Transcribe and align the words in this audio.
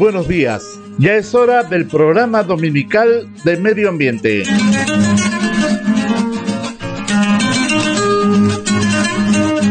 Buenos 0.00 0.28
días. 0.28 0.80
Ya 0.96 1.16
es 1.16 1.34
hora 1.34 1.62
del 1.62 1.86
programa 1.86 2.42
dominical 2.42 3.28
de 3.44 3.58
medio 3.58 3.90
ambiente. 3.90 4.44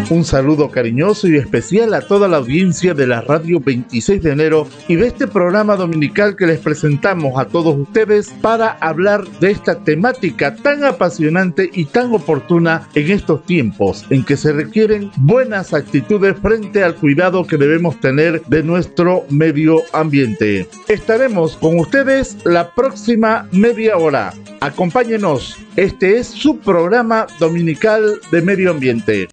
Un 0.09 0.25
saludo 0.25 0.71
cariñoso 0.71 1.27
y 1.27 1.37
especial 1.37 1.93
a 1.93 2.01
toda 2.01 2.27
la 2.27 2.37
audiencia 2.37 2.95
de 2.95 3.05
la 3.05 3.21
radio 3.21 3.59
26 3.59 4.23
de 4.23 4.31
enero 4.31 4.67
y 4.87 4.95
de 4.95 5.05
este 5.05 5.27
programa 5.27 5.75
dominical 5.75 6.35
que 6.35 6.47
les 6.47 6.57
presentamos 6.57 7.39
a 7.39 7.45
todos 7.45 7.77
ustedes 7.77 8.33
para 8.41 8.71
hablar 8.81 9.27
de 9.39 9.51
esta 9.51 9.83
temática 9.83 10.55
tan 10.55 10.83
apasionante 10.83 11.69
y 11.71 11.85
tan 11.85 12.11
oportuna 12.11 12.89
en 12.95 13.11
estos 13.11 13.45
tiempos 13.45 14.03
en 14.09 14.25
que 14.25 14.35
se 14.35 14.51
requieren 14.51 15.11
buenas 15.17 15.75
actitudes 15.75 16.35
frente 16.41 16.83
al 16.83 16.95
cuidado 16.95 17.45
que 17.45 17.57
debemos 17.57 17.99
tener 17.99 18.41
de 18.45 18.63
nuestro 18.63 19.25
medio 19.29 19.83
ambiente. 19.93 20.67
Estaremos 20.87 21.55
con 21.55 21.77
ustedes 21.77 22.35
la 22.45 22.73
próxima 22.73 23.47
media 23.51 23.95
hora. 23.97 24.33
Acompáñenos, 24.59 25.55
este 25.75 26.17
es 26.17 26.27
su 26.27 26.57
programa 26.57 27.27
dominical 27.39 28.19
de 28.31 28.41
medio 28.41 28.71
ambiente. 28.71 29.27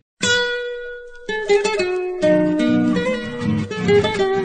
Thank 4.03 4.19
you. 4.19 4.36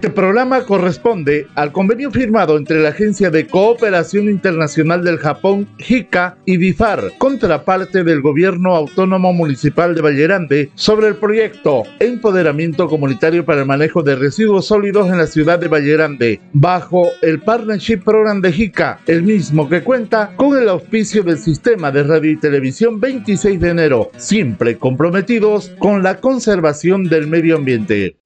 Este 0.00 0.08
programa 0.08 0.62
corresponde 0.62 1.46
al 1.56 1.72
convenio 1.72 2.10
firmado 2.10 2.56
entre 2.56 2.80
la 2.80 2.88
Agencia 2.88 3.30
de 3.30 3.46
Cooperación 3.46 4.30
Internacional 4.30 5.04
del 5.04 5.18
Japón, 5.18 5.68
JICA, 5.76 6.38
y 6.46 6.56
DIFAR, 6.56 7.12
contraparte 7.18 8.02
del 8.02 8.22
Gobierno 8.22 8.74
Autónomo 8.74 9.34
Municipal 9.34 9.94
de 9.94 10.00
Vallerande, 10.00 10.70
sobre 10.74 11.08
el 11.08 11.16
proyecto 11.16 11.82
Empoderamiento 11.98 12.88
Comunitario 12.88 13.44
para 13.44 13.60
el 13.60 13.66
Manejo 13.66 14.02
de 14.02 14.16
Residuos 14.16 14.68
Sólidos 14.68 15.10
en 15.10 15.18
la 15.18 15.26
ciudad 15.26 15.58
de 15.58 15.68
Vallerande, 15.68 16.40
bajo 16.54 17.06
el 17.20 17.42
Partnership 17.42 17.98
Program 17.98 18.40
de 18.40 18.52
JICA, 18.54 19.00
el 19.06 19.22
mismo 19.22 19.68
que 19.68 19.82
cuenta 19.82 20.32
con 20.34 20.58
el 20.58 20.70
auspicio 20.70 21.22
del 21.22 21.36
Sistema 21.36 21.90
de 21.90 22.04
Radio 22.04 22.30
y 22.30 22.40
Televisión 22.40 23.00
26 23.00 23.60
de 23.60 23.68
enero, 23.68 24.10
siempre 24.16 24.78
comprometidos 24.78 25.72
con 25.78 26.02
la 26.02 26.22
conservación 26.22 27.04
del 27.04 27.26
medio 27.26 27.56
ambiente. 27.56 28.16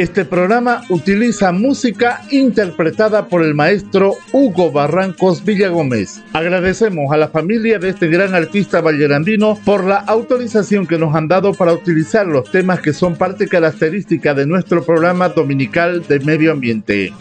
Este 0.00 0.24
programa 0.24 0.80
utiliza 0.88 1.52
música 1.52 2.22
interpretada 2.30 3.28
por 3.28 3.42
el 3.42 3.54
maestro 3.54 4.14
Hugo 4.32 4.72
Barrancos 4.72 5.44
Villagómez. 5.44 6.22
Agradecemos 6.32 7.12
a 7.12 7.18
la 7.18 7.28
familia 7.28 7.78
de 7.78 7.90
este 7.90 8.08
gran 8.08 8.34
artista 8.34 8.80
vallerandino 8.80 9.58
por 9.62 9.84
la 9.84 9.96
autorización 9.96 10.86
que 10.86 10.96
nos 10.96 11.14
han 11.14 11.28
dado 11.28 11.52
para 11.52 11.74
utilizar 11.74 12.26
los 12.26 12.50
temas 12.50 12.80
que 12.80 12.94
son 12.94 13.14
parte 13.14 13.46
característica 13.46 14.32
de 14.32 14.46
nuestro 14.46 14.82
programa 14.82 15.28
dominical 15.28 16.02
de 16.08 16.20
medio 16.20 16.52
ambiente. 16.52 17.12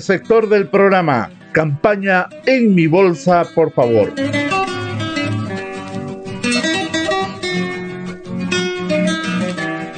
Sector 0.00 0.48
del 0.48 0.68
programa. 0.68 1.30
Campaña 1.52 2.28
en 2.46 2.74
mi 2.74 2.86
bolsa, 2.86 3.44
por 3.54 3.72
favor. 3.72 4.12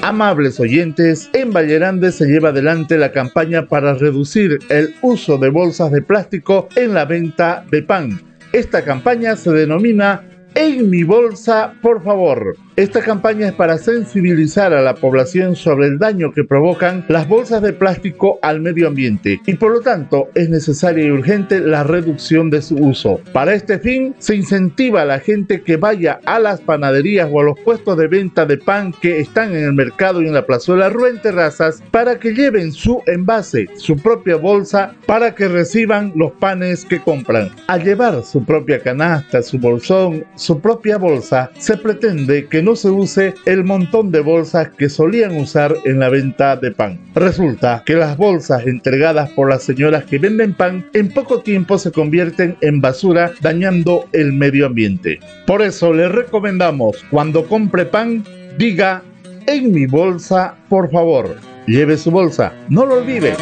Amables 0.02 0.60
oyentes, 0.60 1.30
en 1.32 1.52
Vallerande 1.52 2.12
se 2.12 2.26
lleva 2.26 2.50
adelante 2.50 2.98
la 2.98 3.12
campaña 3.12 3.66
para 3.66 3.94
reducir 3.94 4.58
el 4.68 4.94
uso 5.02 5.38
de 5.38 5.48
bolsas 5.48 5.90
de 5.92 6.02
plástico 6.02 6.68
en 6.76 6.92
la 6.92 7.04
venta 7.04 7.64
de 7.70 7.82
pan. 7.82 8.20
Esta 8.52 8.84
campaña 8.84 9.34
se 9.36 9.50
denomina 9.50 10.22
En 10.54 10.88
mi 10.90 11.02
bolsa, 11.02 11.74
por 11.82 12.04
favor. 12.04 12.56
Esta 12.76 13.02
campaña 13.02 13.46
es 13.46 13.52
para 13.52 13.78
sensibilizar 13.78 14.72
a 14.72 14.82
la 14.82 14.96
población 14.96 15.54
sobre 15.54 15.86
el 15.86 16.00
daño 16.00 16.32
que 16.32 16.42
provocan 16.42 17.04
las 17.06 17.28
bolsas 17.28 17.62
de 17.62 17.72
plástico 17.72 18.40
al 18.42 18.60
medio 18.60 18.88
ambiente 18.88 19.40
y 19.46 19.54
por 19.54 19.70
lo 19.70 19.80
tanto 19.80 20.28
es 20.34 20.50
necesaria 20.50 21.04
y 21.04 21.10
urgente 21.12 21.60
la 21.60 21.84
reducción 21.84 22.50
de 22.50 22.62
su 22.62 22.74
uso. 22.74 23.20
Para 23.32 23.54
este 23.54 23.78
fin 23.78 24.16
se 24.18 24.34
incentiva 24.34 25.02
a 25.02 25.04
la 25.04 25.20
gente 25.20 25.62
que 25.62 25.76
vaya 25.76 26.18
a 26.24 26.40
las 26.40 26.60
panaderías 26.62 27.28
o 27.30 27.38
a 27.38 27.44
los 27.44 27.60
puestos 27.60 27.96
de 27.96 28.08
venta 28.08 28.44
de 28.44 28.58
pan 28.58 28.92
que 29.00 29.20
están 29.20 29.54
en 29.54 29.62
el 29.62 29.72
mercado 29.72 30.20
y 30.20 30.26
en 30.26 30.34
la 30.34 30.44
plazuela 30.44 30.88
Rubén 30.88 31.22
Terrazas 31.22 31.80
para 31.92 32.18
que 32.18 32.34
lleven 32.34 32.72
su 32.72 33.00
envase, 33.06 33.68
su 33.76 33.96
propia 33.96 34.34
bolsa 34.34 34.96
para 35.06 35.36
que 35.36 35.46
reciban 35.46 36.12
los 36.16 36.32
panes 36.32 36.84
que 36.84 36.98
compran. 36.98 37.50
Al 37.68 37.84
llevar 37.84 38.24
su 38.24 38.44
propia 38.44 38.80
canasta, 38.80 39.42
su 39.42 39.60
bolsón, 39.60 40.24
su 40.34 40.58
propia 40.58 40.98
bolsa, 40.98 41.52
se 41.56 41.76
pretende 41.76 42.48
que 42.48 42.63
no 42.64 42.74
se 42.76 42.88
use 42.88 43.34
el 43.44 43.64
montón 43.64 44.10
de 44.10 44.20
bolsas 44.20 44.70
que 44.70 44.88
solían 44.88 45.36
usar 45.36 45.74
en 45.84 46.00
la 46.00 46.08
venta 46.08 46.56
de 46.56 46.70
pan. 46.70 46.98
Resulta 47.14 47.82
que 47.84 47.94
las 47.94 48.16
bolsas 48.16 48.66
entregadas 48.66 49.30
por 49.30 49.50
las 49.50 49.62
señoras 49.62 50.04
que 50.04 50.18
venden 50.18 50.54
pan 50.54 50.86
en 50.94 51.08
poco 51.08 51.40
tiempo 51.40 51.78
se 51.78 51.92
convierten 51.92 52.56
en 52.60 52.80
basura 52.80 53.32
dañando 53.40 54.06
el 54.12 54.32
medio 54.32 54.66
ambiente. 54.66 55.20
Por 55.46 55.62
eso 55.62 55.92
le 55.92 56.08
recomendamos 56.08 57.04
cuando 57.10 57.46
compre 57.46 57.84
pan 57.84 58.24
diga 58.58 59.02
en 59.46 59.72
mi 59.72 59.86
bolsa 59.86 60.56
por 60.68 60.90
favor. 60.90 61.36
Lleve 61.66 61.96
su 61.96 62.10
bolsa, 62.10 62.52
no 62.68 62.84
lo 62.84 62.96
olvide. 62.96 63.34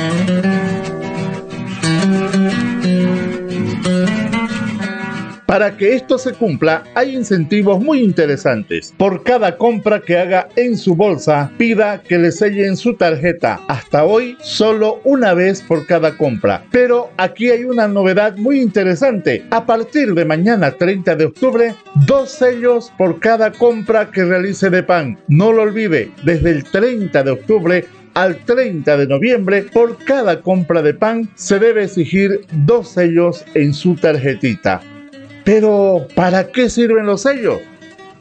Para 5.53 5.77
que 5.77 5.95
esto 5.95 6.17
se 6.17 6.33
cumpla, 6.33 6.83
hay 6.95 7.15
incentivos 7.15 7.79
muy 7.79 8.01
interesantes. 8.01 8.95
Por 8.97 9.23
cada 9.23 9.59
compra 9.59 10.01
que 10.01 10.17
haga 10.17 10.49
en 10.57 10.79
su 10.79 10.95
bolsa, 10.95 11.51
pida 11.59 12.01
que 12.01 12.17
le 12.17 12.33
sellen 12.33 12.75
su 12.75 12.95
tarjeta. 12.95 13.61
Hasta 13.69 14.07
hoy, 14.07 14.39
solo 14.41 15.03
una 15.05 15.35
vez 15.35 15.61
por 15.61 15.85
cada 15.85 16.17
compra. 16.17 16.65
Pero 16.71 17.11
aquí 17.19 17.51
hay 17.51 17.65
una 17.65 17.87
novedad 17.87 18.39
muy 18.39 18.63
interesante. 18.63 19.45
A 19.51 19.67
partir 19.67 20.15
de 20.15 20.25
mañana 20.25 20.71
30 20.71 21.17
de 21.17 21.27
octubre, 21.27 21.75
dos 22.07 22.31
sellos 22.31 22.91
por 22.97 23.21
cada 23.21 23.53
compra 23.53 24.11
que 24.11 24.25
realice 24.25 24.71
de 24.71 24.83
pan. 24.83 25.19
No 25.29 25.53
lo 25.53 25.65
olvide, 25.65 26.13
desde 26.25 26.49
el 26.49 26.65
30 26.65 27.25
de 27.25 27.31
octubre 27.31 27.85
al 28.15 28.39
30 28.39 28.97
de 28.97 29.07
noviembre, 29.07 29.67
por 29.71 30.03
cada 30.03 30.41
compra 30.41 30.81
de 30.81 30.95
pan 30.95 31.29
se 31.35 31.59
debe 31.59 31.85
exigir 31.85 32.41
dos 32.53 32.89
sellos 32.89 33.45
en 33.53 33.75
su 33.75 33.97
tarjetita. 33.97 34.81
Pero, 35.45 36.07
¿para 36.15 36.49
qué 36.49 36.71
sirven 36.71 37.07
los 37.07 37.23
sellos? 37.23 37.61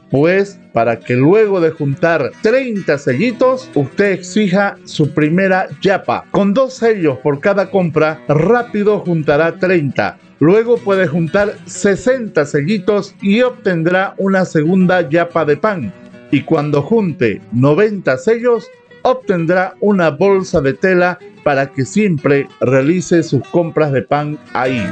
Pues 0.10 0.60
para 0.74 1.00
que 1.00 1.16
luego 1.16 1.62
de 1.62 1.72
juntar 1.72 2.32
30 2.42 2.98
sellitos, 2.98 3.70
usted 3.76 4.12
exija 4.12 4.78
su 4.84 5.12
primera 5.14 5.68
yapa. 5.82 6.26
Con 6.32 6.54
dos 6.54 6.74
sellos 6.74 7.18
por 7.20 7.40
cada 7.40 7.70
compra, 7.70 8.22
rápido 8.28 9.00
juntará 9.00 9.56
30. 9.58 10.18
Luego 10.40 10.78
puede 10.78 11.08
juntar 11.08 11.56
60 11.66 12.46
sellitos 12.46 13.16
y 13.22 13.42
obtendrá 13.42 14.16
una 14.18 14.44
segunda 14.44 15.08
yapa 15.08 15.46
de 15.46 15.58
pan. 15.58 15.94
Y 16.32 16.42
cuando 16.42 16.82
junte 16.82 17.42
90 17.52 18.18
sellos, 18.18 18.68
obtendrá 19.04 19.76
una 19.80 20.10
bolsa 20.10 20.62
de 20.62 20.74
tela 20.74 21.20
para 21.44 21.72
que 21.72 21.86
siempre 21.86 22.48
realice 22.60 23.24
sus 23.24 23.48
compras 23.50 23.92
de 23.92 24.02
pan 24.02 24.38
ahí. 24.54 24.84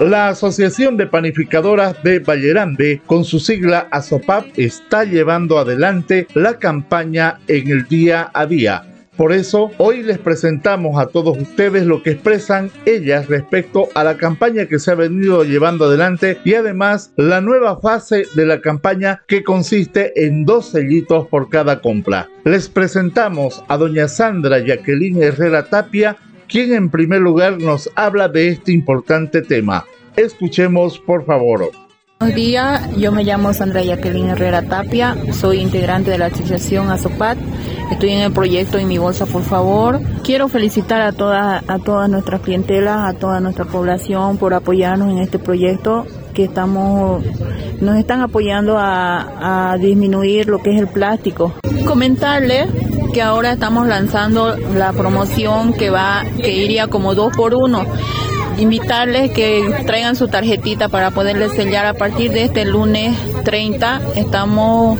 La 0.00 0.28
Asociación 0.28 0.96
de 0.96 1.06
Panificadoras 1.06 2.02
de 2.02 2.20
Vallerande, 2.20 3.02
con 3.04 3.22
su 3.22 3.38
sigla 3.38 3.86
ASOPAP, 3.90 4.46
está 4.56 5.04
llevando 5.04 5.58
adelante 5.58 6.26
la 6.32 6.58
campaña 6.58 7.38
en 7.48 7.68
el 7.68 7.86
día 7.86 8.30
a 8.32 8.46
día. 8.46 8.86
Por 9.18 9.34
eso, 9.34 9.70
hoy 9.76 10.02
les 10.02 10.16
presentamos 10.16 10.98
a 10.98 11.08
todos 11.08 11.36
ustedes 11.36 11.84
lo 11.84 12.02
que 12.02 12.12
expresan 12.12 12.70
ellas 12.86 13.28
respecto 13.28 13.88
a 13.94 14.02
la 14.02 14.16
campaña 14.16 14.64
que 14.64 14.78
se 14.78 14.90
ha 14.90 14.94
venido 14.94 15.44
llevando 15.44 15.84
adelante 15.84 16.38
y 16.46 16.54
además 16.54 17.12
la 17.16 17.42
nueva 17.42 17.78
fase 17.78 18.26
de 18.34 18.46
la 18.46 18.62
campaña 18.62 19.20
que 19.28 19.44
consiste 19.44 20.24
en 20.24 20.46
dos 20.46 20.70
sellitos 20.70 21.28
por 21.28 21.50
cada 21.50 21.82
compra. 21.82 22.30
Les 22.46 22.70
presentamos 22.70 23.62
a 23.68 23.76
doña 23.76 24.08
Sandra 24.08 24.60
Jacqueline 24.60 25.22
Herrera 25.22 25.64
Tapia, 25.64 26.16
quien 26.50 26.74
en 26.74 26.90
primer 26.90 27.20
lugar 27.20 27.58
nos 27.60 27.88
habla 27.94 28.28
de 28.28 28.48
este 28.48 28.72
importante 28.72 29.40
tema. 29.40 29.86
Escuchemos, 30.16 30.98
por 30.98 31.24
favor. 31.24 31.70
Buenos 32.18 32.36
días, 32.36 32.96
yo 32.98 33.12
me 33.12 33.24
llamo 33.24 33.54
Sandra 33.54 33.82
Jacqueline 33.82 34.30
Herrera 34.30 34.60
Tapia, 34.60 35.16
soy 35.32 35.58
integrante 35.58 36.10
de 36.10 36.18
la 36.18 36.26
asociación 36.26 36.90
Azopat, 36.90 37.38
estoy 37.90 38.10
en 38.10 38.20
el 38.20 38.32
proyecto 38.32 38.76
En 38.76 38.88
mi 38.88 38.98
bolsa 38.98 39.24
por 39.24 39.42
favor. 39.42 40.00
Quiero 40.22 40.48
felicitar 40.48 41.00
a 41.00 41.12
todas 41.12 41.64
a 41.66 41.78
todas 41.78 42.10
nuestras 42.10 42.42
clientelas, 42.42 43.08
a 43.08 43.18
toda 43.18 43.40
nuestra 43.40 43.64
población 43.64 44.36
por 44.36 44.52
apoyarnos 44.52 45.10
en 45.10 45.18
este 45.18 45.38
proyecto 45.38 46.04
que 46.34 46.44
estamos 46.44 47.24
nos 47.80 47.96
están 47.96 48.20
apoyando 48.20 48.76
a, 48.76 49.72
a 49.72 49.78
disminuir 49.78 50.46
lo 50.46 50.58
que 50.58 50.74
es 50.74 50.78
el 50.78 50.88
plástico. 50.88 51.54
Comentarles 51.86 52.68
que 53.12 53.22
ahora 53.22 53.52
estamos 53.52 53.86
lanzando 53.86 54.56
la 54.56 54.92
promoción 54.92 55.72
que 55.72 55.90
va 55.90 56.22
que 56.42 56.52
iría 56.52 56.86
como 56.88 57.14
dos 57.14 57.34
por 57.36 57.54
uno 57.54 57.84
invitarles 58.58 59.30
que 59.32 59.84
traigan 59.86 60.16
su 60.16 60.28
tarjetita 60.28 60.88
para 60.88 61.10
poderles 61.10 61.52
sellar 61.52 61.86
a 61.86 61.94
partir 61.94 62.30
de 62.30 62.44
este 62.44 62.64
lunes 62.64 63.16
30. 63.44 64.00
Estamos 64.16 64.98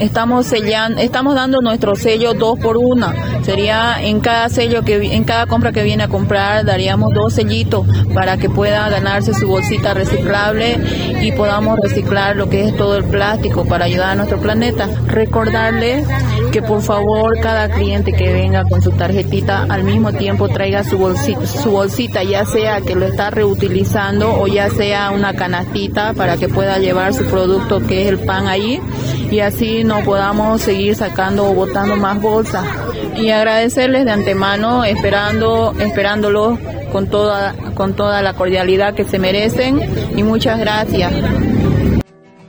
estamos 0.00 0.46
sellando, 0.46 1.00
estamos 1.00 1.34
dando 1.34 1.60
nuestro 1.60 1.94
sello 1.94 2.34
dos 2.34 2.58
por 2.58 2.76
una. 2.76 3.14
Sería 3.42 3.96
en 4.00 4.20
cada 4.20 4.48
sello 4.48 4.82
que 4.82 5.14
en 5.14 5.24
cada 5.24 5.46
compra 5.46 5.72
que 5.72 5.82
viene 5.82 6.04
a 6.04 6.08
comprar 6.08 6.64
daríamos 6.64 7.12
dos 7.14 7.34
sellitos 7.34 7.86
para 8.14 8.36
que 8.38 8.48
pueda 8.48 8.88
ganarse 8.88 9.34
su 9.34 9.46
bolsita 9.46 9.94
reciclable 9.94 10.78
y 11.20 11.32
podamos 11.32 11.78
reciclar 11.80 12.36
lo 12.36 12.48
que 12.48 12.64
es 12.64 12.76
todo 12.76 12.96
el 12.96 13.04
plástico 13.04 13.64
para 13.66 13.84
ayudar 13.84 14.10
a 14.10 14.14
nuestro 14.14 14.40
planeta. 14.40 14.88
Recordarles 15.06 16.06
que 16.50 16.62
por 16.62 16.82
favor 16.82 17.38
cada 17.40 17.68
cliente 17.68 18.12
que 18.12 18.32
venga 18.32 18.64
con 18.64 18.82
su 18.82 18.90
tarjetita 18.92 19.66
al 19.68 19.84
mismo 19.84 20.12
tiempo 20.12 20.48
traiga 20.48 20.82
su 20.82 20.98
bolsita, 20.98 21.46
su 21.46 21.70
bolsita, 21.70 22.22
ya 22.22 22.44
sea 22.44 22.80
que 22.80 22.94
lo 22.94 23.06
está 23.06 23.30
reutilizando 23.30 24.40
o 24.40 24.46
ya 24.46 24.70
sea 24.70 25.10
una 25.10 25.34
canastita 25.34 26.14
para 26.14 26.36
que 26.36 26.48
pueda 26.48 26.78
llevar 26.78 27.14
su 27.14 27.24
producto 27.26 27.80
que 27.86 28.02
es 28.02 28.08
el 28.08 28.18
pan 28.18 28.48
ahí 28.48 28.80
y 29.30 29.40
así 29.40 29.84
no 29.90 30.04
podamos 30.04 30.62
seguir 30.62 30.94
sacando 30.94 31.50
o 31.50 31.52
botando 31.52 31.96
más 31.96 32.20
bolsas. 32.20 32.64
Y 33.16 33.30
agradecerles 33.30 34.04
de 34.04 34.12
antemano, 34.12 34.84
esperando, 34.84 35.74
esperándolos 35.80 36.60
con 36.92 37.08
toda, 37.08 37.56
con 37.74 37.94
toda 37.94 38.22
la 38.22 38.34
cordialidad 38.34 38.94
que 38.94 39.02
se 39.02 39.18
merecen 39.18 39.80
y 40.16 40.22
muchas 40.22 40.60
gracias. 40.60 41.12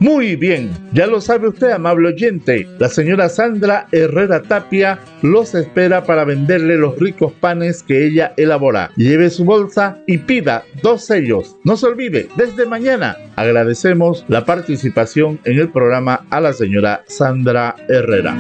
Muy 0.01 0.36
bien, 0.36 0.71
ya 0.94 1.06
lo 1.06 1.21
sabe 1.21 1.50
usted, 1.50 1.69
amable 1.69 2.07
oyente, 2.07 2.68
la 2.80 2.89
señora 2.89 3.30
Sandra 3.30 3.86
Herrera 3.92 4.42
Tapia 4.42 4.98
los 5.21 5.53
espera 5.53 6.06
para 6.06 6.25
venderle 6.25 6.75
los 6.75 6.98
ricos 6.98 7.33
panes 7.33 7.83
que 7.83 8.07
ella 8.07 8.33
elabora. 8.36 8.89
Lleve 8.95 9.30
su 9.30 9.45
bolsa 9.45 10.00
y 10.07 10.18
pida 10.18 10.63
dos 10.81 11.06
sellos. 11.06 11.56
No 11.65 11.77
se 11.77 11.86
olvide, 11.86 12.30
desde 12.36 12.65
mañana 12.65 13.15
agradecemos 13.36 14.25
la 14.27 14.44
participación 14.44 15.39
en 15.44 15.59
el 15.59 15.69
programa 15.69 16.25
a 16.31 16.42
la 16.42 16.53
señora 16.53 17.03
Sandra 17.06 17.75
Herrera. 17.88 18.36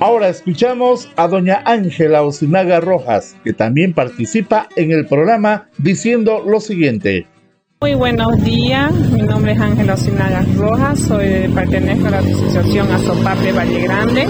Ahora 0.00 0.30
escuchamos 0.30 1.10
a 1.16 1.28
doña 1.28 1.62
Ángela 1.66 2.22
Osinaga 2.22 2.80
Rojas, 2.80 3.36
que 3.44 3.52
también 3.52 3.92
participa 3.92 4.66
en 4.76 4.92
el 4.92 5.06
programa 5.06 5.68
diciendo 5.76 6.42
lo 6.42 6.58
siguiente. 6.60 7.26
Muy 7.82 7.94
buenos 7.94 8.42
días, 8.42 8.94
mi 9.10 9.20
nombre 9.20 9.52
es 9.52 9.60
Ángela 9.60 9.94
Osinaga 9.94 10.42
Rojas, 10.56 11.00
soy 11.00 11.48
pertenezco 11.54 12.06
a 12.06 12.10
la 12.12 12.18
asociación 12.20 12.90
Azopape 12.90 13.52
Valle 13.52 13.82
Grande 13.82 14.26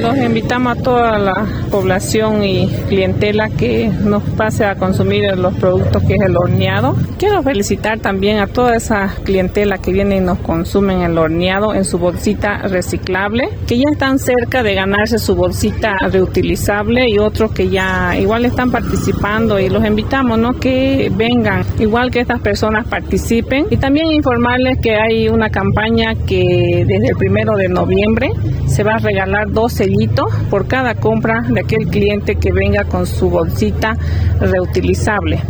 los 0.00 0.16
invitamos 0.16 0.78
a 0.78 0.82
toda 0.82 1.18
la 1.18 1.46
población 1.70 2.42
y 2.42 2.68
clientela 2.88 3.48
que 3.48 3.88
nos 3.88 4.22
pase 4.22 4.64
a 4.64 4.74
consumir 4.74 5.36
los 5.36 5.54
productos 5.54 6.02
que 6.02 6.14
es 6.14 6.20
el 6.20 6.36
horneado. 6.36 6.96
Quiero 7.18 7.42
felicitar 7.42 8.00
también 8.00 8.38
a 8.38 8.46
toda 8.46 8.76
esa 8.76 9.14
clientela 9.24 9.78
que 9.78 9.92
viene 9.92 10.16
y 10.16 10.20
nos 10.20 10.38
consumen 10.38 11.02
el 11.02 11.16
horneado 11.16 11.74
en 11.74 11.84
su 11.84 11.98
bolsita 11.98 12.58
reciclable, 12.68 13.48
que 13.66 13.78
ya 13.78 13.84
están 13.92 14.18
cerca 14.18 14.62
de 14.62 14.74
ganarse 14.74 15.18
su 15.18 15.34
bolsita 15.34 15.94
reutilizable 16.10 17.08
y 17.08 17.18
otros 17.18 17.52
que 17.52 17.68
ya 17.68 18.16
igual 18.18 18.44
están 18.44 18.70
participando 18.70 19.58
y 19.60 19.68
los 19.68 19.84
invitamos, 19.84 20.38
¿no? 20.38 20.54
Que 20.54 21.10
vengan, 21.14 21.64
igual 21.78 22.10
que 22.10 22.20
estas 22.20 22.40
personas 22.40 22.86
participen 22.88 23.66
y 23.70 23.76
también 23.76 24.08
informarles 24.08 24.78
que 24.78 24.96
hay 24.96 25.28
una 25.28 25.48
campaña 25.50 26.14
que 26.26 26.84
desde 26.86 27.08
el 27.08 27.16
primero 27.16 27.56
de 27.56 27.68
noviembre 27.68 28.30
se 28.66 28.82
va 28.82 28.94
a 28.94 28.98
regalar 28.98 29.51
dos 29.52 29.74
sellitos 29.74 30.26
por 30.50 30.66
cada 30.66 30.94
compra 30.94 31.42
de 31.48 31.60
aquel 31.60 31.86
cliente 31.88 32.36
que 32.36 32.52
venga 32.52 32.84
con 32.84 33.06
su 33.06 33.30
bolsita 33.30 33.94
reutilizable. 34.40 35.40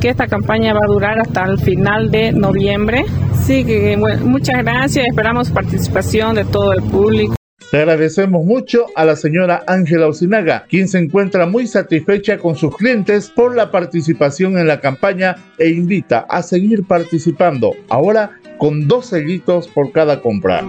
Que 0.00 0.10
esta 0.10 0.26
campaña 0.26 0.74
va 0.74 0.80
a 0.84 0.92
durar 0.92 1.18
hasta 1.18 1.44
el 1.44 1.58
final 1.58 2.10
de 2.10 2.32
noviembre. 2.32 3.04
Sí, 3.44 3.64
que 3.64 3.96
muchas 3.96 4.62
gracias, 4.62 5.06
esperamos 5.08 5.50
participación 5.50 6.34
de 6.34 6.44
todo 6.44 6.72
el 6.72 6.82
público. 6.82 7.34
Le 7.72 7.80
agradecemos 7.80 8.44
mucho 8.44 8.86
a 8.94 9.04
la 9.04 9.16
señora 9.16 9.64
Ángela 9.66 10.06
Osinaga, 10.06 10.64
quien 10.68 10.86
se 10.86 10.98
encuentra 10.98 11.46
muy 11.46 11.66
satisfecha 11.66 12.38
con 12.38 12.54
sus 12.54 12.76
clientes 12.76 13.30
por 13.30 13.56
la 13.56 13.72
participación 13.72 14.58
en 14.58 14.68
la 14.68 14.80
campaña 14.80 15.36
e 15.58 15.70
invita 15.70 16.20
a 16.28 16.42
seguir 16.42 16.86
participando, 16.86 17.72
ahora 17.88 18.38
con 18.58 18.86
dos 18.86 19.06
sellitos 19.06 19.66
por 19.66 19.90
cada 19.90 20.20
compra. 20.20 20.62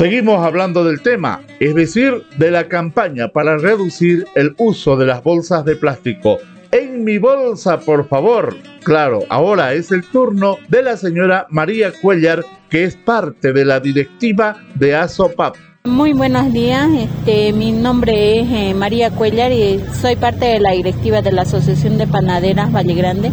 Seguimos 0.00 0.42
hablando 0.42 0.82
del 0.82 1.02
tema, 1.02 1.42
es 1.60 1.74
decir, 1.74 2.24
de 2.38 2.50
la 2.50 2.68
campaña 2.68 3.28
para 3.28 3.58
reducir 3.58 4.24
el 4.34 4.54
uso 4.56 4.96
de 4.96 5.04
las 5.04 5.22
bolsas 5.22 5.62
de 5.66 5.76
plástico. 5.76 6.38
En 6.70 7.04
mi 7.04 7.18
bolsa, 7.18 7.80
por 7.80 8.08
favor. 8.08 8.56
Claro, 8.82 9.18
ahora 9.28 9.74
es 9.74 9.92
el 9.92 10.02
turno 10.04 10.56
de 10.70 10.84
la 10.84 10.96
señora 10.96 11.46
María 11.50 11.92
Cuellar, 11.92 12.42
que 12.70 12.84
es 12.84 12.96
parte 12.96 13.52
de 13.52 13.66
la 13.66 13.78
directiva 13.78 14.56
de 14.74 14.96
ASOPAP. 14.96 15.56
Muy 15.84 16.14
buenos 16.14 16.50
días, 16.50 16.88
este, 16.94 17.52
mi 17.52 17.70
nombre 17.70 18.40
es 18.40 18.48
eh, 18.50 18.72
María 18.72 19.10
Cuellar 19.10 19.52
y 19.52 19.84
soy 20.00 20.16
parte 20.16 20.46
de 20.46 20.60
la 20.60 20.70
directiva 20.70 21.20
de 21.20 21.32
la 21.32 21.42
Asociación 21.42 21.98
de 21.98 22.06
Panaderas 22.06 22.72
Valle 22.72 22.94
Grande. 22.94 23.32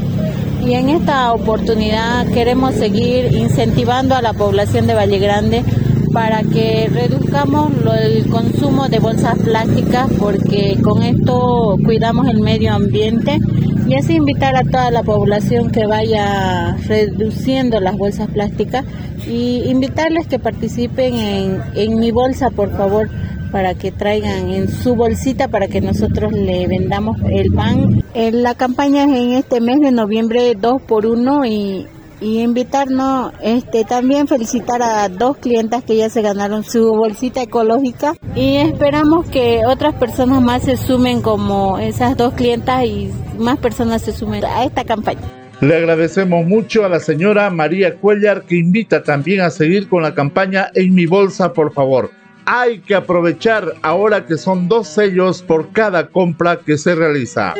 Y 0.66 0.74
en 0.74 0.90
esta 0.90 1.32
oportunidad 1.32 2.28
queremos 2.34 2.76
seguir 2.76 3.32
incentivando 3.32 4.16
a 4.16 4.22
la 4.22 4.34
población 4.34 4.86
de 4.86 4.96
Valle 4.96 5.20
Grande 5.20 5.64
para 6.12 6.44
que 6.44 6.90
reduzcamos 6.92 7.72
el 8.00 8.28
consumo 8.30 8.88
de 8.88 9.00
bolsas 9.00 9.38
plásticas 9.40 10.10
porque 10.20 10.78
con 10.82 11.04
esto 11.04 11.78
cuidamos 11.84 12.28
el 12.28 12.42
medio 12.42 12.74
ambiente 12.74 13.40
y 13.88 13.96
así 13.96 14.16
invitar 14.16 14.56
a 14.56 14.64
toda 14.64 14.92
la 14.92 15.04
población 15.04 15.72
que 15.72 15.86
vaya 15.86 16.76
reduciendo 16.88 17.80
las 17.80 17.96
bolsas 17.96 18.30
plásticas 18.30 18.86
y 19.28 19.64
invitarles 19.66 20.28
que 20.28 20.40
participen 20.40 21.16
en, 21.16 21.62
en 21.76 22.00
mi 22.00 22.12
bolsa 22.12 22.50
por 22.50 22.76
favor 22.76 23.10
para 23.52 23.76
que 23.76 23.92
traigan 23.92 24.50
en 24.50 24.70
su 24.70 24.96
bolsita 24.96 25.48
para 25.48 25.68
que 25.68 25.82
nosotros 25.82 26.34
le 26.34 26.68
vendamos 26.68 27.18
el 27.30 27.52
pan. 27.54 28.04
La 28.14 28.56
campaña 28.56 29.04
es 29.04 29.10
en 29.10 29.32
este 29.34 29.62
mes 29.62 29.80
de 29.80 29.92
noviembre 29.92 30.54
2 30.60 30.82
por 30.82 31.06
1 31.06 31.46
y 31.46 31.88
y 32.20 32.42
invitarnos, 32.42 33.34
este, 33.42 33.84
también 33.84 34.28
felicitar 34.28 34.82
a 34.82 35.08
dos 35.10 35.38
clientas 35.38 35.84
que 35.84 35.98
ya 35.98 36.10
se 36.10 36.22
ganaron 36.22 36.64
su 36.64 36.94
bolsita 36.94 37.42
ecológica 37.42 38.14
y 38.36 38.58
esperamos 38.58 39.28
que 39.28 39.62
otras 39.68 39.96
personas 39.96 40.42
más 40.42 40.64
se 40.64 40.78
sumen 40.78 41.22
como 41.22 41.78
esas 41.78 42.18
dos 42.18 42.34
clientas 42.34 42.86
y 42.86 43.12
más 43.38 43.58
personas 43.58 44.02
se 44.02 44.14
sumen 44.14 44.44
a 44.46 44.64
esta 44.64 44.84
campaña. 44.84 45.22
Le 45.60 45.76
agradecemos 45.76 46.46
mucho 46.46 46.86
a 46.86 46.90
la 46.90 47.00
señora 47.00 47.50
María 47.50 47.96
Cuellar 47.96 48.44
que 48.44 48.58
invita 48.58 49.02
también 49.02 49.42
a 49.42 49.50
seguir 49.50 49.90
con 49.90 50.04
la 50.04 50.14
campaña 50.14 50.70
En 50.76 50.94
mi 50.94 51.08
bolsa, 51.08 51.54
por 51.54 51.74
favor. 51.74 52.12
Hay 52.46 52.80
que 52.80 52.96
aprovechar 52.96 53.74
ahora 53.82 54.26
que 54.26 54.38
son 54.38 54.70
dos 54.70 54.88
sellos 54.88 55.42
por 55.42 55.72
cada 55.72 56.08
compra 56.08 56.58
que 56.58 56.78
se 56.78 56.96
realiza. 56.96 57.56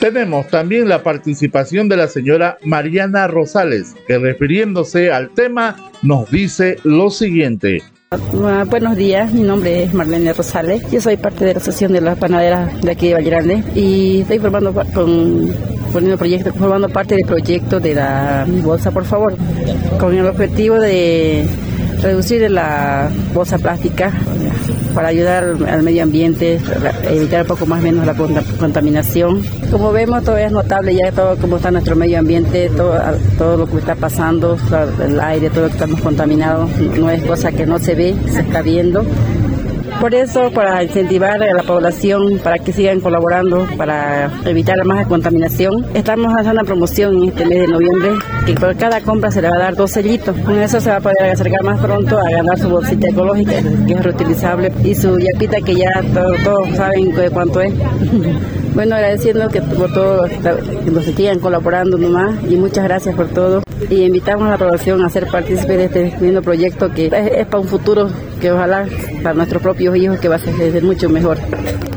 Tenemos 0.00 0.48
también 0.48 0.88
la 0.88 1.02
participación 1.02 1.90
de 1.90 1.98
la 1.98 2.08
señora 2.08 2.56
Mariana 2.64 3.26
Rosales, 3.26 3.94
que 4.06 4.16
refiriéndose 4.18 5.12
al 5.12 5.28
tema 5.28 5.76
nos 6.00 6.30
dice 6.30 6.78
lo 6.84 7.10
siguiente. 7.10 7.82
Ah, 8.10 8.64
buenos 8.66 8.96
días, 8.96 9.30
mi 9.30 9.42
nombre 9.42 9.82
es 9.82 9.92
Marlene 9.92 10.32
Rosales. 10.32 10.82
Yo 10.90 11.02
soy 11.02 11.18
parte 11.18 11.44
de 11.44 11.52
la 11.52 11.58
Asociación 11.58 11.92
de 11.92 12.00
las 12.00 12.18
Panaderas 12.18 12.80
de 12.80 12.90
aquí 12.90 13.10
de 13.10 13.22
Grande 13.22 13.62
y 13.74 14.22
estoy 14.22 14.38
formando, 14.38 14.72
con, 14.72 15.54
proyecto, 16.16 16.54
formando 16.54 16.88
parte 16.88 17.16
del 17.16 17.26
proyecto 17.26 17.78
de 17.78 17.94
la 17.94 18.46
Bolsa, 18.48 18.90
por 18.92 19.04
favor, 19.04 19.36
con 19.98 20.16
el 20.16 20.24
objetivo 20.26 20.76
de 20.76 21.46
reducir 22.00 22.50
la 22.50 23.10
bolsa 23.34 23.58
plástica 23.58 24.10
para 24.94 25.08
ayudar 25.08 25.56
al 25.68 25.82
medio 25.82 26.02
ambiente, 26.02 26.60
evitar 27.10 27.42
un 27.42 27.46
poco 27.48 27.66
más 27.66 27.80
o 27.80 27.82
menos 27.82 28.06
la 28.06 28.14
contaminación. 28.14 29.42
Como 29.70 29.92
vemos, 29.92 30.24
todo 30.24 30.36
es 30.36 30.52
notable 30.52 30.94
ya 30.94 31.12
todo 31.12 31.36
cómo 31.36 31.56
está 31.56 31.70
nuestro 31.70 31.96
medio 31.96 32.18
ambiente, 32.18 32.70
todo, 32.76 32.94
todo 33.38 33.56
lo 33.56 33.66
que 33.66 33.78
está 33.78 33.94
pasando, 33.94 34.56
el 35.04 35.20
aire, 35.20 35.50
todo 35.50 35.62
lo 35.62 35.66
que 35.68 35.74
estamos 35.74 36.00
contaminados, 36.00 36.70
no 36.78 37.10
es 37.10 37.22
cosa 37.22 37.52
que 37.52 37.66
no 37.66 37.78
se 37.78 37.94
ve, 37.94 38.14
se 38.32 38.40
está 38.40 38.62
viendo. 38.62 39.04
Por 40.00 40.14
eso, 40.14 40.50
para 40.50 40.82
incentivar 40.82 41.42
a 41.42 41.54
la 41.54 41.62
población 41.62 42.40
para 42.42 42.58
que 42.58 42.72
sigan 42.72 43.00
colaborando, 43.00 43.66
para 43.76 44.30
evitar 44.46 44.82
más 44.86 45.06
contaminación, 45.06 45.86
estamos 45.92 46.32
haciendo 46.32 46.52
una 46.52 46.64
promoción 46.64 47.18
en 47.18 47.28
este 47.28 47.44
mes 47.44 47.60
de 47.60 47.68
noviembre, 47.68 48.12
que 48.46 48.54
por 48.54 48.74
cada 48.76 49.02
compra 49.02 49.30
se 49.30 49.42
le 49.42 49.50
va 49.50 49.56
a 49.56 49.58
dar 49.58 49.76
dos 49.76 49.90
sellitos. 49.90 50.34
Con 50.38 50.58
eso 50.58 50.80
se 50.80 50.88
va 50.88 50.96
a 50.96 51.00
poder 51.00 51.30
acercar 51.30 51.62
más 51.64 51.78
pronto 51.80 52.18
a 52.18 52.30
ganar 52.30 52.58
su 52.58 52.70
bolsita 52.70 53.08
ecológica, 53.10 53.56
que 53.86 53.92
es 53.92 54.02
reutilizable, 54.02 54.72
y 54.82 54.94
su 54.94 55.18
yapita 55.18 55.58
que 55.60 55.74
ya 55.74 55.90
todos 56.14 56.76
saben 56.76 57.12
cuánto 57.32 57.60
es. 57.60 57.74
Bueno, 58.72 58.94
agradeciendo 58.94 59.48
que 59.48 59.60
por 59.60 59.92
todo, 59.92 60.28
nos 60.92 61.04
sigan 61.04 61.40
colaborando 61.40 61.98
nomás 61.98 62.36
y 62.48 62.54
muchas 62.54 62.84
gracias 62.84 63.16
por 63.16 63.26
todo. 63.26 63.62
Y 63.90 64.04
invitamos 64.04 64.46
a 64.46 64.50
la 64.50 64.58
población 64.58 65.04
a 65.04 65.10
ser 65.10 65.26
partícipe 65.26 65.76
de 65.76 65.84
este 65.86 66.14
lindo 66.20 66.40
proyecto 66.40 66.88
que 66.92 67.06
es, 67.06 67.46
para 67.46 67.58
un 67.58 67.66
futuro 67.66 68.08
que 68.40 68.50
ojalá 68.50 68.88
para 69.22 69.34
nuestros 69.34 69.62
propios 69.62 69.96
hijos 69.96 70.18
que 70.18 70.28
va 70.28 70.36
a 70.36 70.38
ser 70.38 70.82
mucho 70.82 71.08
mejor. 71.08 71.38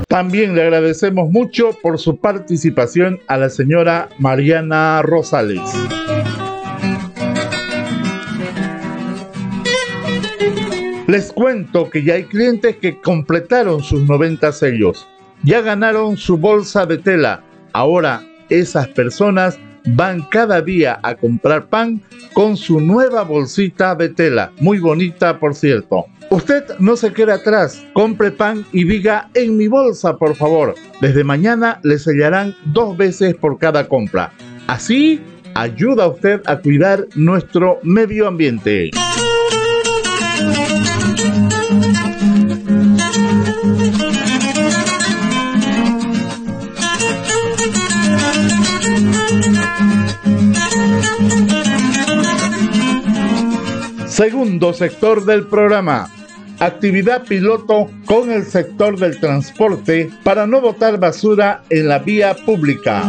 También 0.08 0.56
le 0.56 0.62
agradecemos 0.62 1.30
mucho 1.32 1.72
por 1.82 1.98
su 1.98 2.18
participación 2.18 3.20
a 3.28 3.38
la 3.38 3.50
señora 3.50 4.10
Mariana 4.20 5.02
Rosales. 5.02 5.62
Les 11.08 11.32
cuento 11.32 11.90
que 11.90 12.04
ya 12.04 12.16
hay 12.16 12.24
clientes 12.26 12.78
que 12.78 13.00
completaron 13.02 13.82
sus 13.84 14.02
90 14.02 14.52
sellos 14.52 15.08
ya 15.44 15.62
ganaron 15.62 16.18
su 16.18 16.38
bolsa 16.38 16.86
de 16.86 16.98
tela. 16.98 17.44
Ahora 17.74 18.24
esas 18.50 18.88
personas 18.88 19.60
van 19.86 20.22
cada 20.30 20.62
día 20.62 21.00
a 21.04 21.16
comprar 21.16 21.68
pan 21.68 22.02
con 22.34 22.58
su 22.58 22.80
nueva 22.80 23.24
bolsita 23.24 23.96
de 23.96 24.10
tela. 24.10 24.52
Muy 24.60 24.80
bonita, 24.80 25.40
por 25.40 25.56
cierto. 25.56 26.06
Usted 26.30 26.64
no 26.80 26.96
se 26.96 27.14
quede 27.14 27.34
atrás, 27.34 27.86
compre 27.94 28.32
pan 28.32 28.66
y 28.72 28.86
diga 28.86 29.30
en 29.34 29.56
mi 29.58 29.68
bolsa, 29.68 30.18
por 30.18 30.36
favor. 30.36 30.74
Desde 31.00 31.24
mañana 31.24 31.80
le 31.84 32.00
sellarán 32.00 32.56
dos 32.66 32.98
veces 32.98 33.36
por 33.36 33.60
cada 33.60 33.88
compra. 33.88 34.32
Así 34.68 35.22
ayuda 35.54 36.08
usted 36.08 36.42
a 36.46 36.58
cuidar 36.58 37.08
nuestro 37.16 37.80
medio 37.84 38.28
ambiente. 38.28 38.92
Segundo 54.24 54.72
sector 54.72 55.26
del 55.26 55.48
programa. 55.48 56.10
Actividad 56.60 57.26
piloto 57.26 57.92
con 58.06 58.32
el 58.32 58.46
sector 58.46 58.98
del 58.98 59.20
transporte 59.20 60.10
para 60.24 60.48
no 60.48 60.62
botar 60.62 60.98
basura 60.98 61.64
en 61.70 61.90
la 61.90 62.00
vía 62.00 62.34
pública. 62.34 63.04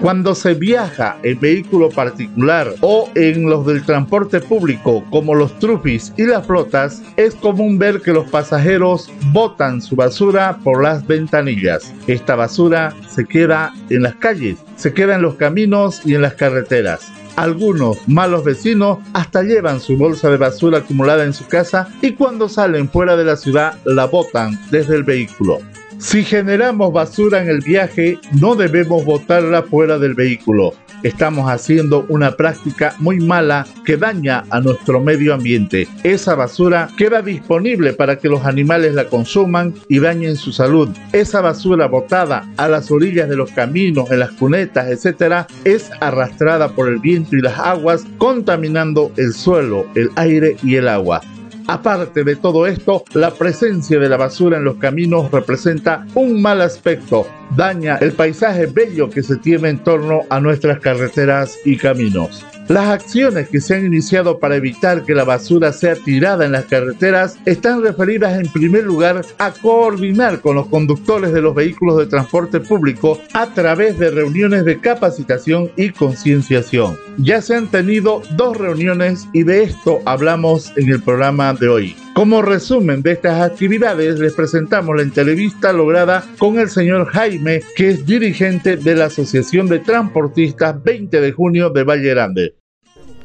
Cuando 0.00 0.36
se 0.36 0.54
viaja 0.54 1.16
en 1.24 1.40
vehículo 1.40 1.88
particular 1.88 2.72
o 2.82 3.10
en 3.16 3.50
los 3.50 3.66
del 3.66 3.84
transporte 3.84 4.38
público 4.38 5.04
como 5.10 5.34
los 5.34 5.58
trufis 5.58 6.12
y 6.16 6.22
las 6.22 6.46
flotas, 6.46 7.02
es 7.16 7.34
común 7.34 7.78
ver 7.78 8.00
que 8.00 8.12
los 8.12 8.30
pasajeros 8.30 9.10
botan 9.32 9.82
su 9.82 9.96
basura 9.96 10.58
por 10.62 10.84
las 10.84 11.04
ventanillas. 11.04 11.92
Esta 12.06 12.36
basura 12.36 12.94
se 13.08 13.24
queda 13.24 13.74
en 13.90 14.02
las 14.02 14.14
calles, 14.14 14.58
se 14.76 14.94
queda 14.94 15.16
en 15.16 15.22
los 15.22 15.34
caminos 15.34 16.00
y 16.04 16.14
en 16.14 16.22
las 16.22 16.34
carreteras. 16.34 17.10
Algunos 17.34 18.08
malos 18.08 18.44
vecinos 18.44 18.98
hasta 19.14 19.42
llevan 19.42 19.80
su 19.80 19.96
bolsa 19.96 20.30
de 20.30 20.36
basura 20.36 20.78
acumulada 20.78 21.24
en 21.24 21.32
su 21.32 21.46
casa 21.46 21.88
y 22.02 22.12
cuando 22.12 22.48
salen 22.48 22.88
fuera 22.88 23.16
de 23.16 23.24
la 23.24 23.36
ciudad 23.36 23.76
la 23.84 24.06
botan 24.06 24.58
desde 24.70 24.94
el 24.94 25.02
vehículo. 25.02 25.58
Si 25.98 26.22
generamos 26.22 26.92
basura 26.92 27.42
en 27.42 27.48
el 27.48 27.60
viaje, 27.60 28.18
no 28.40 28.54
debemos 28.54 29.04
botarla 29.04 29.64
fuera 29.64 29.98
del 29.98 30.14
vehículo. 30.14 30.72
Estamos 31.02 31.50
haciendo 31.50 32.06
una 32.08 32.36
práctica 32.36 32.94
muy 32.98 33.18
mala 33.18 33.66
que 33.84 33.96
daña 33.96 34.44
a 34.50 34.60
nuestro 34.60 35.00
medio 35.00 35.34
ambiente. 35.34 35.88
Esa 36.04 36.36
basura 36.36 36.88
queda 36.96 37.20
disponible 37.20 37.94
para 37.94 38.16
que 38.16 38.28
los 38.28 38.44
animales 38.44 38.94
la 38.94 39.08
consuman 39.08 39.74
y 39.88 39.98
dañen 39.98 40.36
su 40.36 40.52
salud. 40.52 40.88
Esa 41.12 41.40
basura 41.40 41.88
botada 41.88 42.48
a 42.56 42.68
las 42.68 42.92
orillas 42.92 43.28
de 43.28 43.36
los 43.36 43.50
caminos, 43.50 44.08
en 44.12 44.20
las 44.20 44.30
cunetas, 44.32 44.88
etc., 44.88 45.48
es 45.64 45.90
arrastrada 46.00 46.68
por 46.68 46.88
el 46.88 47.00
viento 47.00 47.36
y 47.36 47.40
las 47.40 47.58
aguas, 47.58 48.04
contaminando 48.18 49.10
el 49.16 49.32
suelo, 49.32 49.84
el 49.96 50.10
aire 50.14 50.56
y 50.62 50.76
el 50.76 50.86
agua. 50.86 51.20
Aparte 51.70 52.24
de 52.24 52.36
todo 52.36 52.66
esto, 52.66 53.04
la 53.12 53.30
presencia 53.30 53.98
de 53.98 54.08
la 54.08 54.16
basura 54.16 54.56
en 54.56 54.64
los 54.64 54.76
caminos 54.76 55.30
representa 55.30 56.06
un 56.14 56.40
mal 56.40 56.62
aspecto, 56.62 57.26
daña 57.54 57.96
el 57.96 58.12
paisaje 58.12 58.64
bello 58.64 59.10
que 59.10 59.22
se 59.22 59.36
tiene 59.36 59.68
en 59.68 59.78
torno 59.84 60.22
a 60.30 60.40
nuestras 60.40 60.80
carreteras 60.80 61.58
y 61.66 61.76
caminos. 61.76 62.46
Las 62.68 62.88
acciones 62.88 63.48
que 63.48 63.62
se 63.62 63.76
han 63.76 63.86
iniciado 63.86 64.38
para 64.38 64.56
evitar 64.56 65.02
que 65.02 65.14
la 65.14 65.24
basura 65.24 65.72
sea 65.72 65.94
tirada 65.94 66.44
en 66.44 66.52
las 66.52 66.66
carreteras 66.66 67.38
están 67.46 67.82
referidas 67.82 68.38
en 68.38 68.52
primer 68.52 68.84
lugar 68.84 69.24
a 69.38 69.52
coordinar 69.52 70.42
con 70.42 70.56
los 70.56 70.66
conductores 70.66 71.32
de 71.32 71.40
los 71.40 71.54
vehículos 71.54 71.96
de 71.96 72.04
transporte 72.04 72.60
público 72.60 73.18
a 73.32 73.46
través 73.54 73.98
de 73.98 74.10
reuniones 74.10 74.66
de 74.66 74.80
capacitación 74.80 75.70
y 75.76 75.88
concienciación. 75.90 76.98
Ya 77.16 77.40
se 77.40 77.56
han 77.56 77.68
tenido 77.68 78.20
dos 78.36 78.54
reuniones 78.58 79.26
y 79.32 79.44
de 79.44 79.62
esto 79.62 80.00
hablamos 80.04 80.70
en 80.76 80.90
el 80.90 81.02
programa 81.02 81.54
de 81.54 81.68
hoy. 81.68 81.96
Como 82.12 82.42
resumen 82.42 83.00
de 83.00 83.12
estas 83.12 83.40
actividades, 83.40 84.18
les 84.18 84.34
presentamos 84.34 84.94
la 84.94 85.02
entrevista 85.02 85.72
lograda 85.72 86.22
con 86.36 86.58
el 86.58 86.68
señor 86.68 87.06
Jaime, 87.06 87.62
que 87.76 87.90
es 87.90 88.04
dirigente 88.04 88.76
de 88.76 88.94
la 88.94 89.06
Asociación 89.06 89.68
de 89.68 89.78
Transportistas 89.78 90.82
20 90.82 91.20
de 91.20 91.32
junio 91.32 91.70
de 91.70 91.84
Valle 91.84 92.10
Grande. 92.10 92.57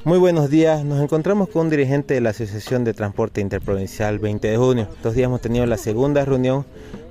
Muy 0.05 0.19
buenos 0.19 0.49
días, 0.49 0.83
nos 0.83 1.01
encontramos 1.01 1.47
con 1.47 1.67
un 1.67 1.69
dirigente 1.69 2.13
de 2.13 2.19
la 2.19 2.31
Asociación 2.31 2.83
de 2.83 2.93
Transporte 2.93 3.39
Interprovincial 3.39 4.19
20 4.19 4.49
de 4.49 4.57
junio. 4.57 4.89
Estos 4.91 5.15
días 5.15 5.27
hemos 5.27 5.39
tenido 5.39 5.65
la 5.65 5.77
segunda 5.77 6.25
reunión 6.25 6.65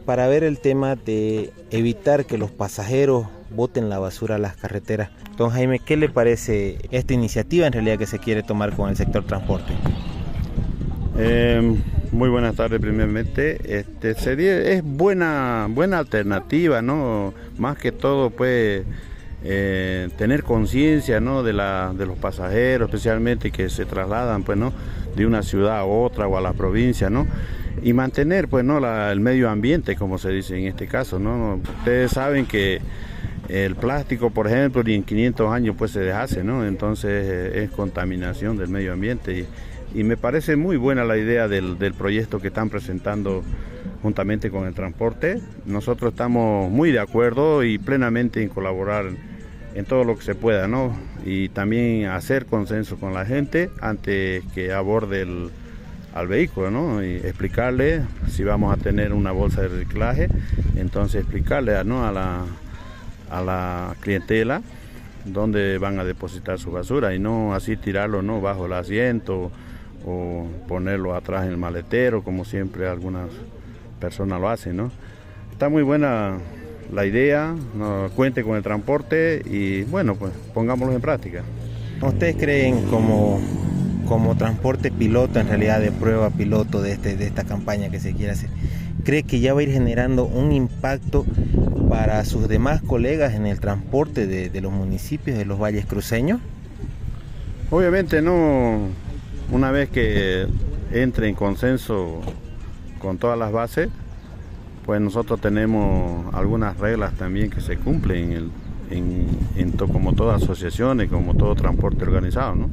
para 0.04 0.26
ver 0.26 0.44
el 0.44 0.58
tema 0.58 0.94
de 0.94 1.54
evitar 1.70 2.26
que 2.26 2.36
los 2.36 2.50
pasajeros 2.50 3.28
boten 3.48 3.88
la 3.88 3.98
basura 3.98 4.34
a 4.34 4.38
las 4.38 4.58
carreteras. 4.58 5.10
Don 5.38 5.48
Jaime, 5.48 5.78
¿qué 5.78 5.96
le 5.96 6.10
parece 6.10 6.80
esta 6.90 7.14
iniciativa 7.14 7.66
en 7.66 7.72
realidad 7.72 7.98
que 7.98 8.06
se 8.06 8.18
quiere 8.18 8.42
tomar 8.42 8.76
con 8.76 8.90
el 8.90 8.96
sector 8.96 9.24
transporte? 9.24 9.72
Eh, 11.16 11.74
muy 12.10 12.28
buenas 12.28 12.56
tardes 12.56 12.78
primeramente. 12.78 13.78
Este 13.78 14.12
sería 14.14 14.58
es 14.58 14.84
buena 14.84 15.66
buena 15.70 15.98
alternativa, 15.98 16.82
¿no? 16.82 17.32
Más 17.56 17.78
que 17.78 17.90
todo 17.90 18.28
pues 18.28 18.84
eh, 19.44 20.08
tener 20.16 20.42
conciencia, 20.42 21.20
¿no? 21.20 21.42
De 21.42 21.52
de 21.52 22.06
los 22.06 22.18
pasajeros, 22.18 22.88
especialmente 22.88 23.50
que 23.50 23.68
se 23.68 23.84
trasladan, 23.84 24.42
pues, 24.42 24.58
¿no? 24.58 24.72
De 25.16 25.26
una 25.26 25.42
ciudad 25.42 25.78
a 25.78 25.84
otra 25.84 26.26
o 26.26 26.36
a 26.36 26.40
la 26.40 26.52
provincia, 26.52 27.10
¿no? 27.10 27.26
Y 27.82 27.92
mantener, 27.92 28.48
pues, 28.48 28.64
¿no? 28.64 28.78
el 29.10 29.20
medio 29.20 29.50
ambiente, 29.50 29.96
como 29.96 30.18
se 30.18 30.30
dice 30.30 30.58
en 30.58 30.66
este 30.66 30.86
caso, 30.86 31.18
¿no? 31.18 31.60
Ustedes 31.78 32.12
saben 32.12 32.46
que 32.46 32.80
el 33.48 33.74
plástico, 33.74 34.30
por 34.30 34.46
ejemplo, 34.46 34.82
ni 34.82 34.94
en 34.94 35.02
500 35.02 35.52
años 35.52 35.74
pues 35.76 35.90
se 35.90 36.00
deshace, 36.00 36.44
¿no? 36.44 36.64
Entonces 36.64 37.26
eh, 37.28 37.64
es 37.64 37.70
contaminación 37.70 38.56
del 38.56 38.68
medio 38.68 38.92
ambiente 38.92 39.46
y 39.94 40.04
me 40.04 40.16
parece 40.16 40.56
muy 40.56 40.76
buena 40.76 41.04
la 41.04 41.18
idea 41.18 41.48
del, 41.48 41.76
proyecto 41.96 42.40
que 42.40 42.48
están 42.48 42.70
presentando 42.70 43.42
juntamente 44.02 44.50
con 44.50 44.66
el 44.66 44.74
transporte. 44.74 45.40
Nosotros 45.66 46.12
estamos 46.12 46.70
muy 46.70 46.92
de 46.92 47.00
acuerdo 47.00 47.62
y 47.62 47.78
plenamente 47.78 48.42
en 48.42 48.48
colaborar 48.48 49.10
en 49.74 49.84
todo 49.84 50.04
lo 50.04 50.16
que 50.16 50.24
se 50.24 50.34
pueda, 50.34 50.68
¿no? 50.68 50.96
Y 51.24 51.48
también 51.48 52.06
hacer 52.06 52.46
consenso 52.46 52.96
con 52.96 53.14
la 53.14 53.24
gente 53.24 53.70
antes 53.80 54.44
que 54.54 54.72
aborde 54.72 55.22
el, 55.22 55.50
al 56.14 56.28
vehículo, 56.28 56.70
¿no? 56.70 57.02
Y 57.02 57.16
explicarle 57.16 58.02
si 58.28 58.44
vamos 58.44 58.76
a 58.76 58.82
tener 58.82 59.12
una 59.12 59.32
bolsa 59.32 59.62
de 59.62 59.68
reciclaje, 59.68 60.28
entonces 60.76 61.22
explicarle 61.22 61.82
¿no? 61.84 62.06
a, 62.06 62.12
la, 62.12 62.44
a 63.30 63.42
la 63.42 63.94
clientela 64.00 64.62
dónde 65.24 65.78
van 65.78 65.98
a 65.98 66.04
depositar 66.04 66.58
su 66.58 66.72
basura 66.72 67.14
y 67.14 67.18
no 67.18 67.54
así 67.54 67.76
tirarlo 67.76 68.22
¿no? 68.22 68.40
bajo 68.40 68.66
el 68.66 68.72
asiento 68.72 69.52
o 70.04 70.48
ponerlo 70.66 71.14
atrás 71.14 71.44
en 71.44 71.52
el 71.52 71.56
maletero, 71.56 72.22
como 72.22 72.44
siempre 72.44 72.88
algunas 72.88 73.28
personas 74.00 74.40
lo 74.40 74.48
hacen, 74.48 74.76
¿no? 74.76 74.90
Está 75.52 75.68
muy 75.68 75.84
buena 75.84 76.38
la 76.92 77.06
idea, 77.06 77.54
no, 77.74 78.10
cuente 78.14 78.44
con 78.44 78.56
el 78.56 78.62
transporte 78.62 79.42
y 79.44 79.82
bueno, 79.84 80.14
pues 80.14 80.32
pongámoslo 80.52 80.94
en 80.94 81.00
práctica. 81.00 81.42
¿Ustedes 82.02 82.36
creen 82.36 82.84
como, 82.86 83.40
como 84.06 84.36
transporte 84.36 84.90
piloto, 84.90 85.40
en 85.40 85.48
realidad 85.48 85.80
de 85.80 85.90
prueba 85.90 86.30
piloto 86.30 86.82
de, 86.82 86.92
este, 86.92 87.16
de 87.16 87.26
esta 87.26 87.44
campaña 87.44 87.90
que 87.90 87.98
se 87.98 88.12
quiere 88.12 88.32
hacer, 88.32 88.50
¿cree 89.04 89.22
que 89.22 89.40
ya 89.40 89.54
va 89.54 89.60
a 89.60 89.62
ir 89.62 89.70
generando 89.70 90.26
un 90.26 90.52
impacto 90.52 91.24
para 91.88 92.24
sus 92.24 92.48
demás 92.48 92.82
colegas 92.82 93.34
en 93.34 93.46
el 93.46 93.58
transporte 93.60 94.26
de, 94.26 94.50
de 94.50 94.60
los 94.60 94.72
municipios 94.72 95.38
de 95.38 95.44
los 95.44 95.58
valles 95.58 95.86
cruceños? 95.86 96.40
Obviamente 97.70 98.20
no, 98.20 98.88
una 99.50 99.70
vez 99.70 99.88
que 99.88 100.46
entre 100.92 101.28
en 101.28 101.34
consenso 101.34 102.20
con 102.98 103.16
todas 103.16 103.38
las 103.38 103.50
bases, 103.50 103.88
pues 104.84 105.00
nosotros 105.00 105.40
tenemos 105.40 106.34
algunas 106.34 106.76
reglas 106.78 107.14
también 107.14 107.50
que 107.50 107.60
se 107.60 107.76
cumplen 107.76 108.50
en, 108.90 109.72
como 109.92 110.12
todas 110.14 110.42
asociaciones, 110.42 111.08
como 111.08 111.34
todo 111.34 111.54
transporte 111.54 112.04
organizado, 112.04 112.54
¿no? 112.54 112.70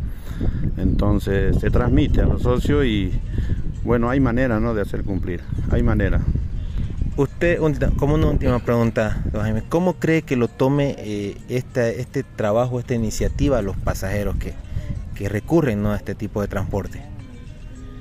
Entonces 0.77 1.57
se 1.59 1.69
transmite 1.69 2.21
a 2.21 2.25
los 2.25 2.41
socios 2.41 2.85
y 2.85 3.11
bueno, 3.83 4.09
hay 4.09 4.19
manera 4.19 4.59
¿no? 4.59 4.73
de 4.73 4.81
hacer 4.81 5.03
cumplir, 5.03 5.41
hay 5.71 5.83
manera. 5.83 6.21
Usted, 7.15 7.59
como 7.97 8.15
una 8.15 8.27
última 8.27 8.59
pregunta, 8.59 9.23
Jaime, 9.33 9.63
¿cómo 9.67 9.93
cree 9.95 10.21
que 10.21 10.35
lo 10.35 10.47
tome 10.47 10.95
eh, 10.99 11.37
este 11.49 12.23
trabajo, 12.23 12.79
esta 12.79 12.93
iniciativa 12.93 13.61
los 13.61 13.75
pasajeros 13.77 14.35
que, 14.37 14.53
que 15.15 15.27
recurren 15.27 15.83
¿no? 15.83 15.91
a 15.91 15.97
este 15.97 16.15
tipo 16.15 16.41
de 16.41 16.47
transporte? 16.47 17.01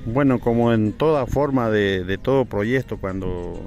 Bueno, 0.05 0.39
como 0.39 0.73
en 0.73 0.93
toda 0.93 1.25
forma 1.25 1.69
de, 1.69 2.05
de 2.05 2.17
todo 2.17 2.45
proyecto, 2.45 2.97
cuando 2.97 3.59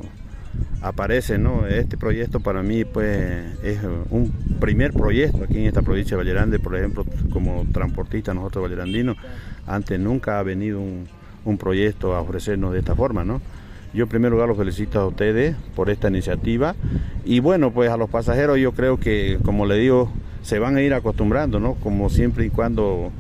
aparece, 0.80 1.38
¿no? 1.38 1.66
Este 1.66 1.96
proyecto 1.96 2.40
para 2.40 2.62
mí 2.62 2.84
pues 2.84 3.44
es 3.62 3.78
un 4.10 4.32
primer 4.60 4.92
proyecto 4.92 5.44
aquí 5.44 5.58
en 5.58 5.66
esta 5.66 5.82
provincia 5.82 6.16
de 6.16 6.22
Vallerande, 6.22 6.58
por 6.58 6.76
ejemplo, 6.76 7.04
como 7.32 7.64
transportista 7.72 8.34
nosotros 8.34 8.64
vallerandinos, 8.64 9.16
antes 9.66 9.98
nunca 9.98 10.38
ha 10.38 10.42
venido 10.42 10.80
un, 10.80 11.06
un 11.44 11.58
proyecto 11.58 12.14
a 12.14 12.20
ofrecernos 12.20 12.72
de 12.72 12.80
esta 12.80 12.94
forma, 12.94 13.24
¿no? 13.24 13.40
Yo 13.94 14.04
en 14.04 14.08
primer 14.08 14.32
lugar 14.32 14.48
los 14.48 14.56
felicito 14.56 15.00
a 15.00 15.06
ustedes 15.06 15.54
por 15.76 15.90
esta 15.90 16.08
iniciativa 16.08 16.74
y 17.24 17.40
bueno, 17.40 17.72
pues 17.72 17.90
a 17.90 17.96
los 17.96 18.08
pasajeros 18.08 18.58
yo 18.58 18.72
creo 18.72 18.98
que, 18.98 19.38
como 19.44 19.66
le 19.66 19.76
digo, 19.76 20.10
se 20.42 20.58
van 20.58 20.76
a 20.76 20.82
ir 20.82 20.94
acostumbrando, 20.94 21.60
¿no? 21.60 21.74
Como 21.74 22.08
siempre 22.08 22.46
y 22.46 22.50
cuando 22.50 23.12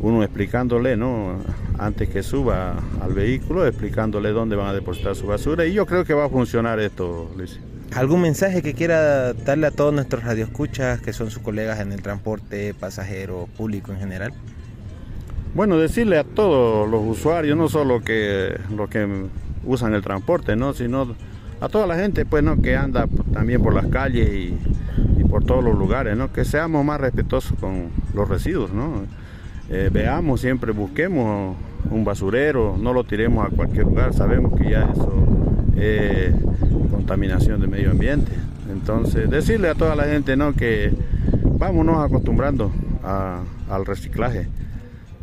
uno 0.00 0.22
explicándole, 0.22 0.96
¿no? 0.96 1.36
Antes 1.78 2.08
que 2.08 2.22
suba 2.22 2.76
al 3.02 3.12
vehículo, 3.12 3.66
explicándole 3.66 4.30
dónde 4.30 4.56
van 4.56 4.68
a 4.68 4.72
depositar 4.72 5.14
su 5.14 5.26
basura 5.26 5.66
y 5.66 5.74
yo 5.74 5.84
creo 5.84 6.04
que 6.04 6.14
va 6.14 6.24
a 6.24 6.28
funcionar 6.28 6.80
esto, 6.80 7.30
Luis. 7.36 7.60
¿Algún 7.94 8.22
mensaje 8.22 8.62
que 8.62 8.74
quiera 8.74 9.32
darle 9.32 9.68
a 9.68 9.70
todos 9.70 9.92
nuestros 9.92 10.24
radioescuchas 10.24 11.00
que 11.00 11.12
son 11.12 11.30
sus 11.30 11.42
colegas 11.42 11.80
en 11.80 11.92
el 11.92 12.02
transporte 12.02 12.74
pasajero 12.74 13.48
público 13.56 13.92
en 13.92 13.98
general? 13.98 14.32
Bueno, 15.54 15.78
decirle 15.78 16.18
a 16.18 16.24
todos 16.24 16.88
los 16.90 17.02
usuarios, 17.04 17.56
no 17.56 17.68
solo 17.68 18.02
que 18.02 18.58
los 18.74 18.90
que 18.90 19.26
usan 19.64 19.94
el 19.94 20.02
transporte, 20.02 20.56
¿no? 20.56 20.72
sino 20.74 21.14
a 21.60 21.68
toda 21.68 21.86
la 21.86 21.96
gente 21.96 22.26
pues, 22.26 22.42
¿no? 22.42 22.60
que 22.60 22.76
anda 22.76 23.06
también 23.32 23.62
por 23.62 23.74
las 23.74 23.86
calles 23.86 24.28
y, 24.28 24.58
y 25.18 25.24
por 25.24 25.44
todos 25.44 25.62
los 25.62 25.76
lugares, 25.78 26.16
¿no? 26.16 26.32
que 26.32 26.44
seamos 26.44 26.84
más 26.84 27.00
respetuosos 27.00 27.58
con 27.58 27.90
los 28.14 28.28
residuos. 28.28 28.72
¿no? 28.72 29.04
Eh, 29.68 29.90
veamos, 29.92 30.40
siempre 30.40 30.72
busquemos 30.72 31.56
un 31.90 32.04
basurero, 32.04 32.76
no 32.78 32.92
lo 32.92 33.04
tiremos 33.04 33.46
a 33.46 33.50
cualquier 33.50 33.84
lugar, 33.84 34.14
sabemos 34.14 34.58
que 34.58 34.70
ya 34.70 34.90
eso 34.92 35.12
es 35.76 36.32
contaminación 36.90 37.60
del 37.60 37.70
medio 37.70 37.90
ambiente. 37.90 38.32
Entonces, 38.70 39.30
decirle 39.30 39.68
a 39.68 39.74
toda 39.74 39.94
la 39.94 40.04
gente 40.04 40.36
¿no? 40.36 40.52
que 40.52 40.92
vámonos 41.58 42.04
acostumbrando 42.04 42.72
al 43.02 43.86
reciclaje, 43.86 44.48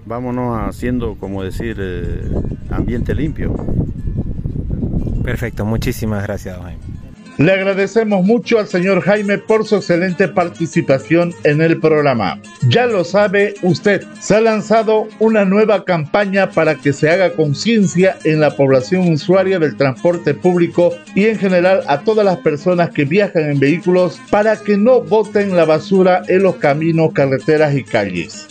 vámonos 0.05 0.57
haciendo, 0.67 1.15
como 1.15 1.43
decir, 1.43 1.77
eh, 1.79 2.29
ambiente 2.69 3.13
limpio. 3.13 3.53
Perfecto, 5.23 5.65
muchísimas 5.65 6.23
gracias, 6.23 6.57
Jaime. 6.57 6.92
Le 7.39 7.51
agradecemos 7.51 8.23
mucho 8.23 8.59
al 8.59 8.67
señor 8.67 9.01
Jaime 9.01 9.39
por 9.39 9.65
su 9.65 9.77
excelente 9.77 10.27
participación 10.27 11.33
en 11.43 11.61
el 11.61 11.79
programa. 11.79 12.39
Ya 12.67 12.85
lo 12.85 13.03
sabe 13.03 13.55
usted, 13.63 14.03
se 14.19 14.35
ha 14.35 14.41
lanzado 14.41 15.07
una 15.17 15.43
nueva 15.43 15.83
campaña 15.83 16.51
para 16.51 16.75
que 16.75 16.93
se 16.93 17.09
haga 17.09 17.33
conciencia 17.33 18.17
en 18.23 18.39
la 18.39 18.55
población 18.55 19.11
usuaria 19.11 19.57
del 19.57 19.75
transporte 19.75 20.35
público 20.35 20.93
y 21.15 21.25
en 21.25 21.39
general 21.39 21.81
a 21.87 22.01
todas 22.01 22.23
las 22.23 22.37
personas 22.37 22.91
que 22.91 23.05
viajan 23.05 23.49
en 23.49 23.59
vehículos 23.59 24.21
para 24.29 24.55
que 24.55 24.77
no 24.77 25.01
boten 25.01 25.55
la 25.55 25.65
basura 25.65 26.21
en 26.27 26.43
los 26.43 26.57
caminos, 26.57 27.13
carreteras 27.13 27.75
y 27.75 27.83
calles. 27.83 28.47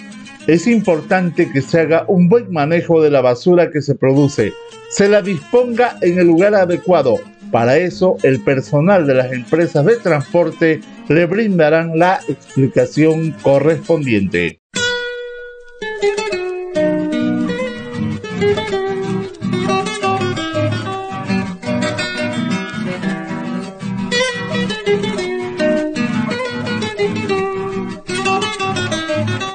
Es 0.49 0.67
importante 0.67 1.49
que 1.53 1.61
se 1.61 1.79
haga 1.79 2.05
un 2.09 2.29
buen 2.29 2.53
manejo 2.53 3.01
de 3.01 3.11
la 3.11 3.21
basura 3.21 3.71
que 3.71 3.81
se 3.81 3.95
produce, 3.95 4.53
se 4.91 5.09
la 5.09 5.23
disponga 5.23 5.97
en 6.01 6.19
el 6.19 6.27
lugar 6.27 6.57
adecuado 6.57 7.21
para 7.53 7.77
eso, 7.77 8.17
el 8.23 8.41
personal 8.41 9.07
de 9.07 9.15
las 9.15 9.31
empresas 9.31 9.85
de 9.85 9.97
transporte 9.97 10.81
le 11.09 11.27
brindarán 11.27 11.99
la 11.99 12.19
explicación 12.27 13.33
correspondiente. 13.43 14.59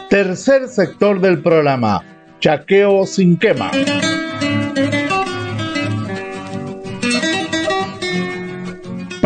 Tercer 0.09 0.67
sector 0.67 1.19
del 1.19 1.41
programa, 1.41 2.03
chaqueo 2.39 3.05
sin 3.07 3.37
quema. 3.37 3.71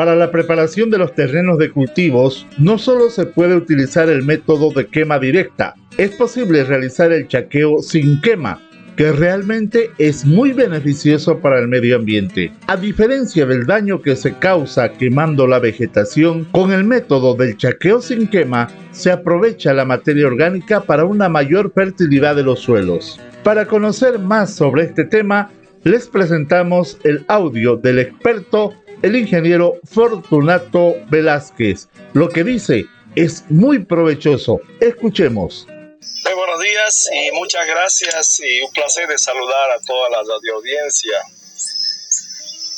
Para 0.01 0.15
la 0.15 0.31
preparación 0.31 0.89
de 0.89 0.97
los 0.97 1.13
terrenos 1.13 1.59
de 1.59 1.69
cultivos, 1.69 2.47
no 2.57 2.79
solo 2.79 3.11
se 3.11 3.27
puede 3.27 3.55
utilizar 3.55 4.09
el 4.09 4.23
método 4.23 4.71
de 4.71 4.87
quema 4.87 5.19
directa, 5.19 5.75
es 5.95 6.09
posible 6.15 6.63
realizar 6.63 7.11
el 7.11 7.27
chaqueo 7.27 7.83
sin 7.83 8.19
quema, 8.19 8.59
que 8.95 9.11
realmente 9.11 9.91
es 9.99 10.25
muy 10.25 10.53
beneficioso 10.53 11.37
para 11.37 11.59
el 11.59 11.67
medio 11.67 11.97
ambiente. 11.97 12.51
A 12.65 12.77
diferencia 12.77 13.45
del 13.45 13.67
daño 13.67 14.01
que 14.01 14.15
se 14.15 14.33
causa 14.39 14.91
quemando 14.93 15.45
la 15.45 15.59
vegetación, 15.59 16.45
con 16.45 16.71
el 16.71 16.83
método 16.83 17.35
del 17.35 17.55
chaqueo 17.55 18.01
sin 18.01 18.27
quema 18.27 18.69
se 18.89 19.11
aprovecha 19.11 19.71
la 19.71 19.85
materia 19.85 20.25
orgánica 20.25 20.81
para 20.81 21.05
una 21.05 21.29
mayor 21.29 21.73
fertilidad 21.75 22.35
de 22.35 22.41
los 22.41 22.59
suelos. 22.59 23.19
Para 23.43 23.67
conocer 23.67 24.17
más 24.17 24.51
sobre 24.51 24.81
este 24.81 25.05
tema, 25.05 25.51
les 25.83 26.07
presentamos 26.07 26.99
el 27.03 27.25
audio 27.27 27.75
del 27.75 27.99
experto 27.99 28.73
el 29.01 29.15
ingeniero 29.15 29.79
Fortunato 29.83 30.95
Velázquez. 31.09 31.87
Lo 32.13 32.29
que 32.29 32.43
dice 32.43 32.85
es 33.15 33.43
muy 33.49 33.79
provechoso. 33.79 34.59
Escuchemos. 34.79 35.65
Muy 35.67 36.33
buenos 36.33 36.59
días 36.61 37.09
y 37.11 37.31
muchas 37.31 37.65
gracias 37.65 38.39
y 38.39 38.61
un 38.61 38.71
placer 38.71 39.07
de 39.07 39.17
saludar 39.17 39.71
a 39.71 39.85
toda 39.85 40.09
la 40.09 40.19
audiencia. 40.53 41.17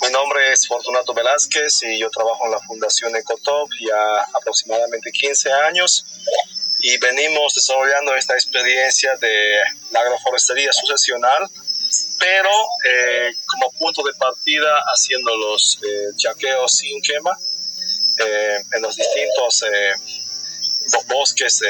Mi 0.01 0.09
nombre 0.11 0.51
es 0.51 0.67
Fortunato 0.67 1.13
Velázquez 1.13 1.83
y 1.83 1.99
yo 1.99 2.09
trabajo 2.09 2.45
en 2.45 2.51
la 2.51 2.59
Fundación 2.59 3.15
Ecotop 3.15 3.69
ya 3.79 4.21
aproximadamente 4.33 5.11
15 5.11 5.51
años 5.51 6.05
y 6.79 6.97
venimos 6.97 7.53
desarrollando 7.55 8.13
esta 8.15 8.33
experiencia 8.33 9.15
de 9.17 9.61
la 9.91 10.01
agroforestería 10.01 10.71
sucesional 10.73 11.49
pero 12.23 12.49
eh, 12.85 13.33
como 13.45 13.69
punto 13.73 14.01
de 14.01 14.13
partida 14.13 14.79
haciendo 14.93 15.35
los 15.35 15.77
eh, 15.83 16.15
chaqueos 16.15 16.77
sin 16.77 17.01
quema 17.01 17.37
eh, 18.17 18.63
en 18.71 18.81
los 18.81 18.95
distintos 18.95 19.65
bosques 21.07 21.61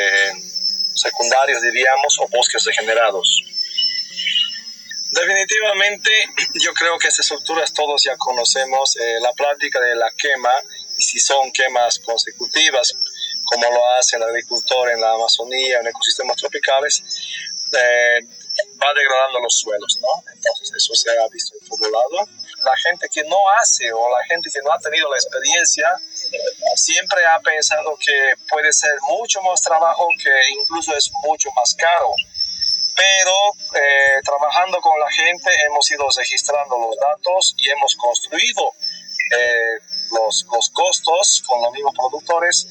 secundarios, 0.94 1.60
diríamos, 1.60 2.20
o 2.20 2.28
bosques 2.28 2.64
degenerados. 2.66 3.42
Definitivamente, 5.10 6.12
yo 6.54 6.72
creo 6.74 7.00
que 7.00 7.08
estas 7.08 7.26
estructuras 7.26 7.74
todos 7.74 8.04
ya 8.04 8.16
conocemos 8.18 8.96
la 9.22 9.32
práctica 9.34 9.80
de 9.80 9.96
la 9.96 10.12
quema, 10.18 10.54
y 10.98 11.02
si 11.02 11.20
son 11.20 11.52
quemas 11.52 12.00
consecutivas, 12.00 12.94
como 13.44 13.72
lo 13.72 13.92
hace 13.94 14.18
el 14.18 14.24
agricultor 14.24 14.92
en 14.92 15.02
la 15.02 15.14
Amazonía, 15.14 15.80
en 15.80 15.88
ecosistemas 15.88 16.38
tropicales, 16.38 17.04
va 18.82 18.94
degradando 18.94 19.40
los 19.40 19.60
suelos, 19.60 20.00
¿no? 20.02 20.32
Entonces 20.34 20.72
eso 20.76 20.94
se 20.96 21.10
ha 21.10 21.28
visto 21.32 21.56
en 21.58 21.92
lado. 21.92 22.28
La 22.64 22.76
gente 22.78 23.08
que 23.12 23.24
no 23.26 23.38
hace 23.60 23.92
o 23.92 24.10
la 24.10 24.24
gente 24.26 24.50
que 24.52 24.62
no 24.62 24.72
ha 24.72 24.80
tenido 24.80 25.10
la 25.10 25.18
experiencia 25.18 25.88
siempre 26.76 27.26
ha 27.26 27.40
pensado 27.40 27.98
que 28.00 28.36
puede 28.50 28.72
ser 28.72 28.94
mucho 29.10 29.42
más 29.42 29.62
trabajo, 29.62 30.08
que 30.22 30.32
incluso 30.60 30.96
es 30.96 31.12
mucho 31.24 31.50
más 31.56 31.76
caro. 31.76 32.12
Pero 32.96 33.34
eh, 33.76 34.22
trabajando 34.24 34.80
con 34.80 34.98
la 35.00 35.12
gente 35.12 35.50
hemos 35.66 35.92
ido 35.92 36.08
registrando 36.16 36.78
los 36.78 36.96
datos 36.96 37.56
y 37.58 37.70
hemos 37.70 37.96
construido 37.96 38.72
eh, 39.36 39.80
los, 40.12 40.46
los 40.52 40.70
costos 40.70 41.44
con 41.48 41.62
los 41.62 41.72
mismos 41.74 41.94
productores 41.96 42.68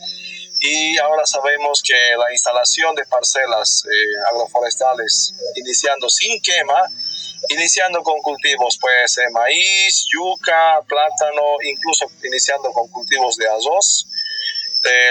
y 0.63 0.97
ahora 0.99 1.27
sabemos 1.27 1.83
que 1.83 2.17
la 2.17 2.31
instalación 2.31 2.95
de 2.95 3.05
parcelas 3.07 3.85
eh, 3.85 4.31
agroforestales 4.31 5.35
iniciando 5.57 6.09
sin 6.09 6.41
quema, 6.41 6.87
iniciando 7.49 8.01
con 8.03 8.21
cultivos 8.23 8.79
pues 8.81 9.19
maíz, 9.33 10.07
yuca, 10.13 10.81
plátano, 10.87 11.57
incluso 11.65 12.07
iniciando 12.23 12.71
con 12.71 12.89
cultivos 12.89 13.37
de 13.37 13.49
arroz, 13.49 14.07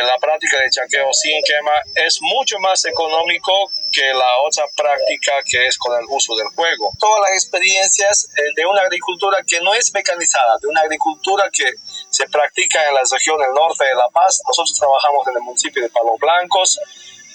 la 0.03 0.17
práctica 0.17 0.59
de 0.59 0.69
chaqueo 0.69 1.13
sin 1.13 1.41
quema 1.43 1.71
es 1.95 2.19
mucho 2.21 2.59
más 2.59 2.83
económico 2.85 3.71
que 3.91 4.13
la 4.13 4.39
otra 4.45 4.65
práctica 4.75 5.33
que 5.45 5.67
es 5.67 5.77
con 5.77 5.97
el 5.97 6.05
uso 6.09 6.35
del 6.35 6.47
juego. 6.55 6.91
Todas 6.99 7.21
las 7.21 7.43
experiencias 7.43 8.27
eh, 8.35 8.41
de 8.55 8.65
una 8.65 8.81
agricultura 8.81 9.37
que 9.45 9.59
no 9.61 9.73
es 9.73 9.93
mecanizada, 9.93 10.57
de 10.61 10.67
una 10.67 10.81
agricultura 10.81 11.49
que 11.51 11.71
se 12.11 12.27
practica 12.27 12.87
en 12.87 12.93
la 12.93 13.01
región 13.09 13.39
del 13.39 13.53
norte 13.53 13.85
de 13.85 13.95
La 13.95 14.09
Paz. 14.13 14.43
Nosotros 14.45 14.77
trabajamos 14.77 15.25
en 15.27 15.35
el 15.37 15.41
municipio 15.43 15.81
de 15.81 15.89
Palos 15.89 16.19
Blancos, 16.19 16.77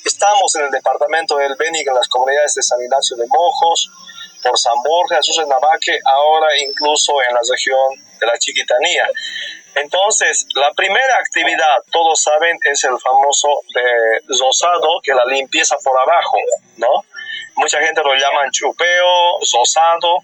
estamos 0.04 0.54
en 0.56 0.66
el 0.66 0.70
departamento 0.70 1.36
del 1.38 1.56
Beni, 1.56 1.80
en 1.80 1.94
las 1.94 2.06
comunidades 2.08 2.54
de 2.54 2.62
San 2.62 2.80
Ignacio 2.80 3.16
de 3.16 3.26
Mojos, 3.26 3.90
por 4.42 4.58
San 4.58 4.76
Borja, 4.84 5.16
Jesús 5.16 5.38
de 5.38 5.46
Navaque, 5.46 5.98
ahora 6.04 6.48
incluso 6.60 7.12
en 7.26 7.34
la 7.34 7.40
región 7.50 7.96
de 8.20 8.26
la 8.26 8.38
Chiquitanía. 8.38 9.08
Entonces, 9.74 10.46
la 10.54 10.72
primera 10.74 11.16
actividad, 11.20 11.76
todos 11.90 12.22
saben, 12.22 12.56
es 12.70 12.84
el 12.84 12.98
famoso 13.00 13.48
de 13.74 14.20
rosado, 14.38 15.00
que 15.02 15.10
es 15.10 15.16
la 15.16 15.24
limpieza 15.24 15.76
por 15.82 15.98
abajo, 15.98 16.36
¿no? 16.76 17.04
Mucha 17.56 17.80
gente 17.80 18.02
lo 18.02 18.14
llaman 18.14 18.50
chupeo, 18.50 19.38
rosado. 19.40 20.18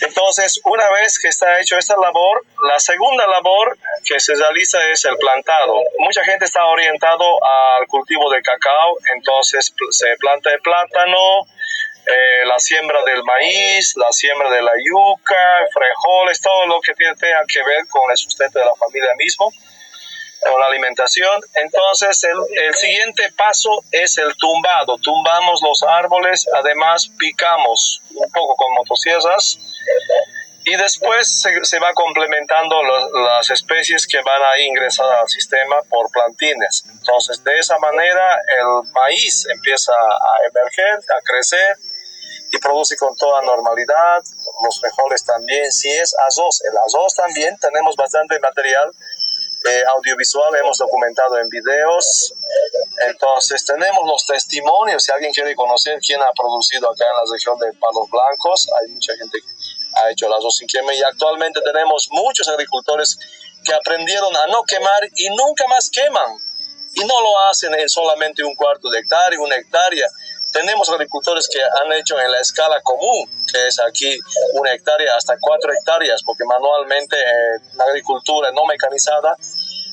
Entonces, 0.00 0.60
una 0.64 0.88
vez 0.90 1.18
que 1.18 1.28
está 1.28 1.60
hecho 1.60 1.78
esta 1.78 1.94
labor, 1.96 2.44
la 2.68 2.78
segunda 2.80 3.26
labor 3.26 3.76
que 4.04 4.18
se 4.18 4.34
realiza 4.34 4.78
es 4.90 5.04
el 5.04 5.16
plantado. 5.16 5.80
Mucha 5.98 6.24
gente 6.24 6.44
está 6.44 6.64
orientado 6.64 7.38
al 7.44 7.86
cultivo 7.86 8.30
de 8.30 8.42
cacao, 8.42 8.96
entonces 9.14 9.72
se 9.90 10.16
planta 10.18 10.50
el 10.50 10.60
plátano, 10.60 11.46
eh, 12.06 12.46
la 12.46 12.58
siembra 12.58 13.00
del 13.04 13.22
maíz, 13.22 13.94
la 13.96 14.10
siembra 14.10 14.50
de 14.50 14.60
la 14.60 14.72
yuca, 14.84 15.58
frijoles, 15.72 16.40
todo 16.40 16.66
lo 16.66 16.80
que 16.80 16.94
tiene, 16.94 17.14
tenga 17.14 17.44
que 17.46 17.60
ver 17.62 17.86
con 17.88 18.10
el 18.10 18.16
sustento 18.16 18.58
de 18.58 18.64
la 18.64 18.74
familia 18.74 19.10
mismo, 19.16 19.52
con 20.48 20.60
la 20.60 20.66
alimentación. 20.66 21.40
Entonces, 21.54 22.24
el, 22.24 22.64
el 22.66 22.74
siguiente 22.74 23.32
paso 23.36 23.84
es 23.90 24.18
el 24.18 24.34
tumbado. 24.36 24.98
Tumbamos 24.98 25.62
los 25.62 25.82
árboles, 25.82 26.46
además 26.52 27.10
picamos 27.18 28.02
un 28.14 28.30
poco 28.30 28.54
con 28.56 28.74
motosierras 28.74 29.58
y 30.64 30.76
después 30.76 31.40
se, 31.40 31.64
se 31.64 31.78
va 31.80 31.92
complementando 31.92 32.76
las 32.82 33.50
especies 33.50 34.06
que 34.06 34.18
van 34.22 34.42
a 34.42 34.60
ingresar 34.60 35.06
al 35.20 35.28
sistema 35.28 35.76
por 35.88 36.08
plantines. 36.10 36.84
Entonces, 36.88 37.42
de 37.42 37.58
esa 37.58 37.78
manera, 37.78 38.38
el 38.46 38.90
maíz 38.92 39.46
empieza 39.52 39.92
a 39.92 40.48
emerger, 40.48 40.94
a 40.94 41.20
crecer 41.24 41.76
y 42.52 42.58
produce 42.58 42.96
con 42.96 43.16
toda 43.16 43.42
normalidad. 43.42 44.22
Los 44.62 44.80
frijoles 44.80 45.24
también, 45.24 45.72
si 45.72 45.90
es 45.90 46.14
arroz, 46.14 46.62
el 46.64 46.76
arroz 46.76 47.14
también, 47.16 47.56
tenemos 47.58 47.96
bastante 47.96 48.38
material 48.38 48.92
audiovisual, 49.96 50.54
hemos 50.56 50.78
documentado 50.78 51.38
en 51.38 51.48
videos. 51.48 52.34
Entonces 53.06 53.64
tenemos 53.64 54.06
los 54.06 54.26
testimonios, 54.26 55.04
si 55.04 55.12
alguien 55.12 55.32
quiere 55.32 55.54
conocer 55.54 55.98
quién 56.00 56.20
ha 56.20 56.30
producido 56.32 56.90
acá 56.90 57.04
en 57.04 57.16
la 57.16 57.32
región 57.32 57.58
de 57.58 57.72
Palos 57.78 58.08
Blancos, 58.10 58.68
hay 58.80 58.92
mucha 58.92 59.14
gente 59.16 59.38
que 59.40 59.48
ha 60.00 60.10
hecho 60.10 60.26
arroz 60.26 60.56
sin 60.56 60.68
quema 60.68 60.94
y 60.94 61.02
actualmente 61.02 61.60
tenemos 61.62 62.08
muchos 62.10 62.48
agricultores 62.48 63.16
que 63.64 63.72
aprendieron 63.72 64.34
a 64.36 64.46
no 64.46 64.62
quemar 64.64 65.08
y 65.16 65.28
nunca 65.30 65.66
más 65.68 65.90
queman. 65.90 66.38
Y 66.94 67.04
no 67.04 67.20
lo 67.20 67.38
hacen 67.50 67.74
en 67.74 67.88
solamente 67.88 68.44
un 68.44 68.54
cuarto 68.54 68.88
de 68.90 68.98
hectárea, 68.98 69.40
una 69.40 69.56
hectárea, 69.56 70.06
tenemos 70.52 70.88
agricultores 70.90 71.48
que 71.48 71.60
han 71.62 71.92
hecho 71.94 72.20
en 72.20 72.30
la 72.30 72.40
escala 72.40 72.80
común, 72.82 73.28
que 73.50 73.66
es 73.66 73.80
aquí 73.80 74.18
una 74.52 74.72
hectárea 74.72 75.16
hasta 75.16 75.34
cuatro 75.40 75.72
hectáreas, 75.72 76.22
porque 76.24 76.44
manualmente 76.44 77.16
eh, 77.16 77.58
la 77.74 77.84
agricultura 77.84 78.52
no 78.52 78.66
mecanizada 78.66 79.34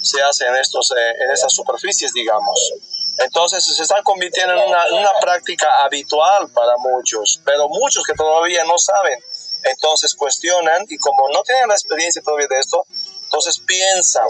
se 0.01 0.21
hace 0.21 0.45
en, 0.47 0.55
estos, 0.57 0.91
eh, 0.91 1.15
en 1.23 1.31
estas 1.31 1.53
superficies, 1.53 2.11
digamos. 2.13 2.73
Entonces 3.19 3.65
se 3.65 3.81
está 3.81 4.01
convirtiendo 4.03 4.53
en 4.53 4.69
una, 4.69 4.85
una 4.91 5.11
práctica 5.19 5.83
habitual 5.83 6.49
para 6.53 6.75
muchos, 6.77 7.41
pero 7.45 7.67
muchos 7.69 8.03
que 8.05 8.13
todavía 8.13 8.63
no 8.65 8.77
saben, 8.77 9.17
entonces 9.63 10.13
cuestionan 10.15 10.85
y 10.89 10.97
como 10.97 11.27
no 11.29 11.41
tienen 11.43 11.67
la 11.67 11.73
experiencia 11.73 12.21
todavía 12.21 12.47
de 12.49 12.59
esto, 12.59 12.85
entonces 13.23 13.59
piensan 13.65 14.25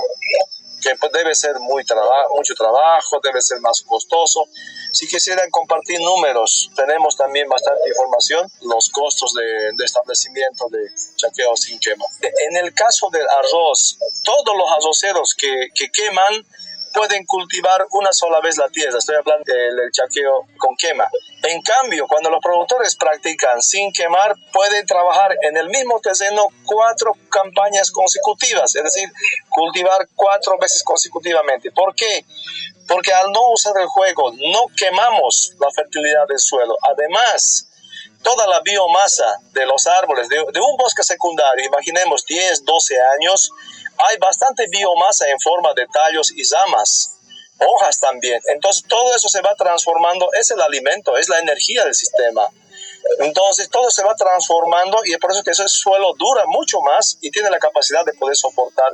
que 0.79 0.93
debe 1.13 1.35
ser 1.35 1.59
muy 1.59 1.83
mucho 2.35 2.53
trabajo, 2.55 3.19
debe 3.23 3.41
ser 3.41 3.59
más 3.61 3.81
costoso. 3.81 4.47
Si 4.91 5.07
quisieran 5.07 5.49
compartir 5.51 5.99
números, 5.99 6.69
tenemos 6.75 7.15
también 7.15 7.47
bastante 7.47 7.87
información, 7.89 8.49
los 8.61 8.89
costos 8.89 9.33
de, 9.33 9.71
de 9.75 9.85
establecimiento 9.85 10.67
de 10.69 10.89
chaqueo 11.15 11.55
sin 11.55 11.79
quema. 11.79 12.05
En 12.21 12.57
el 12.57 12.73
caso 12.73 13.09
del 13.11 13.27
arroz, 13.27 13.97
todos 14.23 14.57
los 14.57 14.71
arroceros 14.77 15.35
que, 15.35 15.69
que 15.75 15.89
queman 15.91 16.45
pueden 16.93 17.25
cultivar 17.25 17.85
una 17.91 18.11
sola 18.11 18.39
vez 18.41 18.57
la 18.57 18.69
tierra. 18.69 18.97
Estoy 18.97 19.15
hablando 19.15 19.43
del 19.45 19.91
chaqueo 19.91 20.47
con 20.57 20.75
quema. 20.75 21.07
En 21.43 21.61
cambio, 21.61 22.05
cuando 22.07 22.29
los 22.29 22.41
productores 22.41 22.95
practican 22.95 23.61
sin 23.61 23.91
quemar, 23.91 24.35
pueden 24.51 24.85
trabajar 24.85 25.35
en 25.41 25.57
el 25.57 25.69
mismo 25.69 25.99
terreno 26.01 26.47
cuatro 26.65 27.13
campañas 27.29 27.91
consecutivas, 27.91 28.75
es 28.75 28.83
decir, 28.83 29.09
cultivar 29.49 30.07
cuatro 30.15 30.57
veces 30.59 30.83
consecutivamente. 30.83 31.71
¿Por 31.71 31.95
qué? 31.95 32.25
Porque 32.87 33.13
al 33.13 33.31
no 33.31 33.51
usar 33.51 33.73
el 33.79 33.87
juego, 33.87 34.31
no 34.31 34.65
quemamos 34.75 35.53
la 35.59 35.71
fertilidad 35.71 36.27
del 36.27 36.39
suelo. 36.39 36.75
Además, 36.81 37.67
toda 38.23 38.47
la 38.47 38.59
biomasa 38.61 39.37
de 39.53 39.65
los 39.65 39.87
árboles, 39.87 40.27
de, 40.27 40.37
de 40.37 40.59
un 40.59 40.75
bosque 40.77 41.03
secundario, 41.03 41.65
imaginemos 41.65 42.25
10, 42.25 42.65
12 42.65 42.95
años, 43.15 43.51
hay 44.07 44.17
bastante 44.17 44.65
biomasa 44.69 45.27
en 45.29 45.39
forma 45.39 45.73
de 45.73 45.85
tallos 45.87 46.31
y 46.31 46.43
ramas, 46.53 47.17
hojas 47.59 47.99
también. 47.99 48.39
Entonces 48.47 48.83
todo 48.87 49.15
eso 49.15 49.27
se 49.27 49.41
va 49.41 49.53
transformando, 49.55 50.29
es 50.39 50.51
el 50.51 50.61
alimento, 50.61 51.17
es 51.17 51.27
la 51.29 51.39
energía 51.39 51.83
del 51.83 51.93
sistema. 51.93 52.47
Entonces 53.19 53.69
todo 53.69 53.89
se 53.89 54.03
va 54.03 54.15
transformando 54.15 54.99
y 55.05 55.13
es 55.13 55.19
por 55.19 55.31
eso 55.31 55.43
que 55.43 55.51
ese 55.51 55.67
suelo 55.67 56.13
dura 56.17 56.43
mucho 56.47 56.79
más 56.81 57.17
y 57.21 57.31
tiene 57.31 57.49
la 57.49 57.59
capacidad 57.59 58.05
de 58.05 58.13
poder 58.13 58.35
soportar 58.35 58.91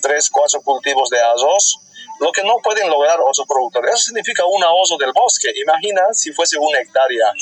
tres, 0.00 0.30
cuatro 0.30 0.60
cultivos 0.62 1.10
de 1.10 1.20
arroz, 1.20 1.78
lo 2.20 2.32
que 2.32 2.42
no 2.42 2.56
pueden 2.62 2.88
lograr 2.88 3.20
otros 3.20 3.46
productores. 3.46 3.94
Eso 3.94 4.04
significa 4.06 4.44
un 4.44 4.62
ahorro 4.62 4.96
del 4.98 5.12
bosque. 5.12 5.52
Imagina 5.54 6.02
si 6.12 6.32
fuese 6.32 6.56
una 6.58 6.80
hectárea. 6.80 7.32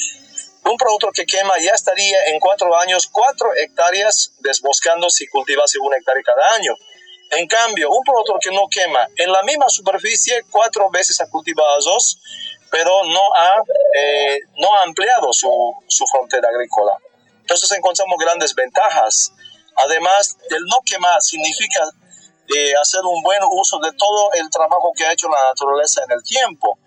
Un 0.64 0.76
productor 0.76 1.12
que 1.12 1.24
quema 1.24 1.54
ya 1.60 1.70
estaría 1.72 2.26
en 2.26 2.40
cuatro 2.40 2.76
años, 2.76 3.08
cuatro 3.10 3.54
hectáreas 3.54 4.32
desboscando 4.40 5.08
si 5.10 5.26
cultivase 5.28 5.78
una 5.78 5.96
hectárea 5.96 6.22
cada 6.24 6.56
año. 6.56 6.74
En 7.30 7.46
cambio, 7.46 7.90
un 7.90 8.02
productor 8.04 8.38
que 8.40 8.50
no 8.50 8.68
quema 8.70 9.06
en 9.16 9.32
la 9.32 9.42
misma 9.42 9.66
superficie 9.68 10.44
cuatro 10.50 10.90
veces 10.90 11.20
ha 11.20 11.28
cultivado 11.28 11.68
dos, 11.84 12.18
pero 12.70 13.04
no 13.04 13.20
ha, 13.36 13.54
eh, 13.98 14.38
no 14.56 14.74
ha 14.74 14.82
ampliado 14.82 15.32
su, 15.32 15.48
su 15.88 16.06
frontera 16.06 16.48
agrícola. 16.48 16.92
Entonces 17.40 17.70
encontramos 17.72 18.16
grandes 18.18 18.54
ventajas. 18.54 19.32
Además, 19.76 20.36
el 20.50 20.62
no 20.64 20.78
quemar 20.84 21.20
significa 21.20 21.80
eh, 22.54 22.72
hacer 22.80 23.00
un 23.04 23.22
buen 23.22 23.40
uso 23.50 23.78
de 23.78 23.92
todo 23.92 24.30
el 24.34 24.48
trabajo 24.50 24.92
que 24.96 25.04
ha 25.04 25.12
hecho 25.12 25.28
la 25.28 25.48
naturaleza 25.50 26.02
en 26.04 26.12
el 26.12 26.22
tiempo 26.22 26.78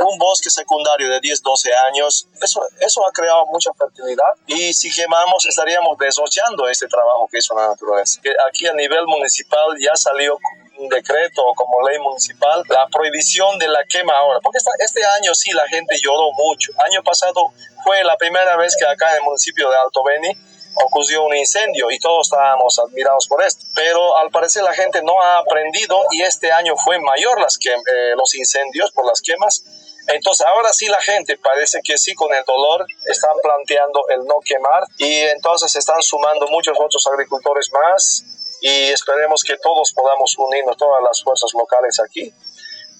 un 0.00 0.18
bosque 0.18 0.50
secundario 0.50 1.08
de 1.08 1.20
10, 1.20 1.42
12 1.42 1.70
años, 1.88 2.28
eso, 2.42 2.60
eso 2.80 3.06
ha 3.06 3.12
creado 3.12 3.46
mucha 3.46 3.72
fertilidad 3.74 4.32
y 4.46 4.72
si 4.72 4.90
quemamos 4.90 5.46
estaríamos 5.46 5.96
desochando 5.98 6.68
este 6.68 6.88
trabajo 6.88 7.28
que 7.30 7.38
hizo 7.38 7.54
la 7.54 7.68
naturaleza. 7.68 8.20
Aquí 8.48 8.66
a 8.66 8.72
nivel 8.72 9.06
municipal 9.06 9.76
ya 9.78 9.94
salió 9.94 10.38
un 10.78 10.88
decreto 10.88 11.42
como 11.56 11.88
ley 11.88 11.98
municipal 11.98 12.62
la 12.68 12.88
prohibición 12.88 13.58
de 13.58 13.68
la 13.68 13.84
quema 13.84 14.12
ahora, 14.14 14.40
porque 14.42 14.58
este 14.78 15.04
año 15.04 15.34
sí 15.34 15.52
la 15.52 15.66
gente 15.68 15.96
lloró 16.02 16.32
mucho. 16.32 16.72
Año 16.84 17.02
pasado 17.02 17.52
fue 17.84 18.02
la 18.04 18.16
primera 18.16 18.56
vez 18.56 18.74
que 18.76 18.86
acá 18.86 19.10
en 19.10 19.16
el 19.18 19.22
municipio 19.22 19.70
de 19.70 19.76
Alto 19.76 20.02
Beni 20.02 20.36
ocurrió 20.82 21.22
un 21.24 21.36
incendio 21.36 21.90
y 21.90 21.98
todos 21.98 22.26
estábamos 22.26 22.78
admirados 22.78 23.28
por 23.28 23.42
esto. 23.42 23.64
Pero 23.74 24.16
al 24.18 24.30
parecer 24.30 24.64
la 24.64 24.72
gente 24.72 25.02
no 25.02 25.20
ha 25.22 25.38
aprendido 25.38 25.96
y 26.10 26.22
este 26.22 26.50
año 26.50 26.74
fue 26.76 26.98
mayor 26.98 27.40
las 27.40 27.58
que, 27.58 27.70
eh, 27.70 28.14
los 28.16 28.34
incendios 28.34 28.90
por 28.92 29.06
las 29.06 29.20
quemas 29.20 29.64
entonces 30.08 30.46
ahora 30.46 30.72
sí 30.72 30.86
la 30.86 31.00
gente 31.00 31.36
parece 31.38 31.80
que 31.82 31.96
sí 31.96 32.14
con 32.14 32.32
el 32.34 32.44
dolor 32.44 32.86
están 33.06 33.36
planteando 33.42 34.04
el 34.08 34.24
no 34.24 34.40
quemar 34.44 34.82
y 34.98 35.20
entonces 35.20 35.74
están 35.76 36.02
sumando 36.02 36.46
muchos 36.48 36.76
otros 36.78 37.06
agricultores 37.10 37.70
más 37.72 38.24
y 38.60 38.88
esperemos 38.92 39.42
que 39.44 39.56
todos 39.58 39.92
podamos 39.92 40.34
unirnos, 40.38 40.76
todas 40.76 41.02
las 41.02 41.22
fuerzas 41.22 41.50
locales 41.52 42.00
aquí, 42.00 42.32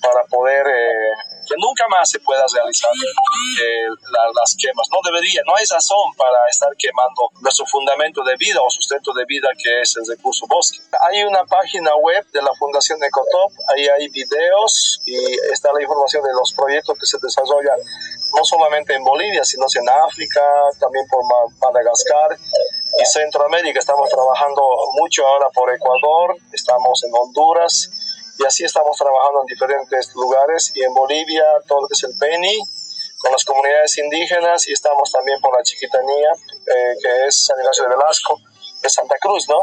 para 0.04 0.20
poder 0.28 0.66
eh, 0.68 1.16
que 1.48 1.56
nunca 1.56 1.88
más 1.88 2.10
se 2.10 2.20
pueda 2.20 2.44
realizar 2.52 2.92
eh, 2.92 3.88
las 4.12 4.56
quemas. 4.56 4.88
No 4.92 5.00
debería, 5.04 5.40
no 5.46 5.56
hay 5.56 5.64
razón 5.64 6.12
para 6.16 6.44
estar 6.50 6.68
quemando 6.76 7.32
nuestro 7.40 7.64
fundamento 7.66 8.22
de 8.24 8.36
vida 8.36 8.60
o 8.60 8.68
sustento 8.68 9.12
de 9.12 9.24
vida 9.24 9.48
que 9.56 9.80
es 9.80 9.96
el 9.96 10.04
recurso 10.04 10.46
bosque. 10.46 10.78
Hay 11.08 11.24
una 11.24 11.44
página 11.44 11.96
web 11.96 12.24
de 12.32 12.42
la 12.42 12.52
Fundación 12.54 13.02
Ecotop, 13.02 13.52
ahí 13.72 13.88
hay 13.88 14.08
videos 14.08 15.00
y 15.06 15.16
está 15.52 15.72
la 15.72 15.82
información 15.82 16.22
de 16.22 16.32
los 16.32 16.52
proyectos 16.52 16.98
que 16.98 17.06
se 17.06 17.18
desarrollan 17.22 17.80
no 18.34 18.44
solamente 18.44 18.94
en 18.94 19.04
Bolivia, 19.04 19.44
sino 19.44 19.66
en 19.74 19.88
África, 19.88 20.42
también 20.80 21.06
por 21.08 21.22
Madagascar 21.60 22.36
y 23.00 23.06
Centroamérica. 23.06 23.78
Estamos 23.78 24.10
trabajando 24.10 24.62
mucho 25.00 25.26
ahora 25.26 25.48
por 25.54 25.72
Ecuador, 25.72 26.36
estamos 26.52 27.02
en 27.04 27.12
Honduras 27.14 28.03
y 28.38 28.44
así 28.44 28.64
estamos 28.64 28.96
trabajando 28.96 29.40
en 29.40 29.46
diferentes 29.46 30.12
lugares 30.14 30.72
y 30.74 30.82
en 30.82 30.92
Bolivia 30.92 31.44
todo 31.66 31.82
lo 31.82 31.88
que 31.88 31.94
es 31.94 32.04
el 32.04 32.12
Beni 32.18 32.58
con 33.18 33.32
las 33.32 33.44
comunidades 33.44 33.96
indígenas 33.98 34.68
y 34.68 34.72
estamos 34.72 35.10
también 35.10 35.40
por 35.40 35.56
la 35.56 35.62
Chiquitanía, 35.62 36.30
eh, 36.32 36.94
que 37.00 37.26
es 37.26 37.46
San 37.46 37.58
Ignacio 37.58 37.84
de 37.84 37.96
Velasco, 37.96 38.38
de 38.82 38.90
Santa 38.90 39.16
Cruz, 39.20 39.48
¿no? 39.48 39.60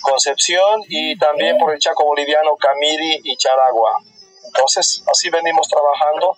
Concepción 0.00 0.82
y 0.88 1.18
también 1.18 1.58
por 1.58 1.72
el 1.72 1.80
Chaco 1.80 2.04
Boliviano, 2.04 2.56
Camiri 2.56 3.20
y 3.24 3.36
Charagua. 3.36 3.98
Entonces, 4.44 5.02
así 5.10 5.30
venimos 5.30 5.66
trabajando, 5.66 6.36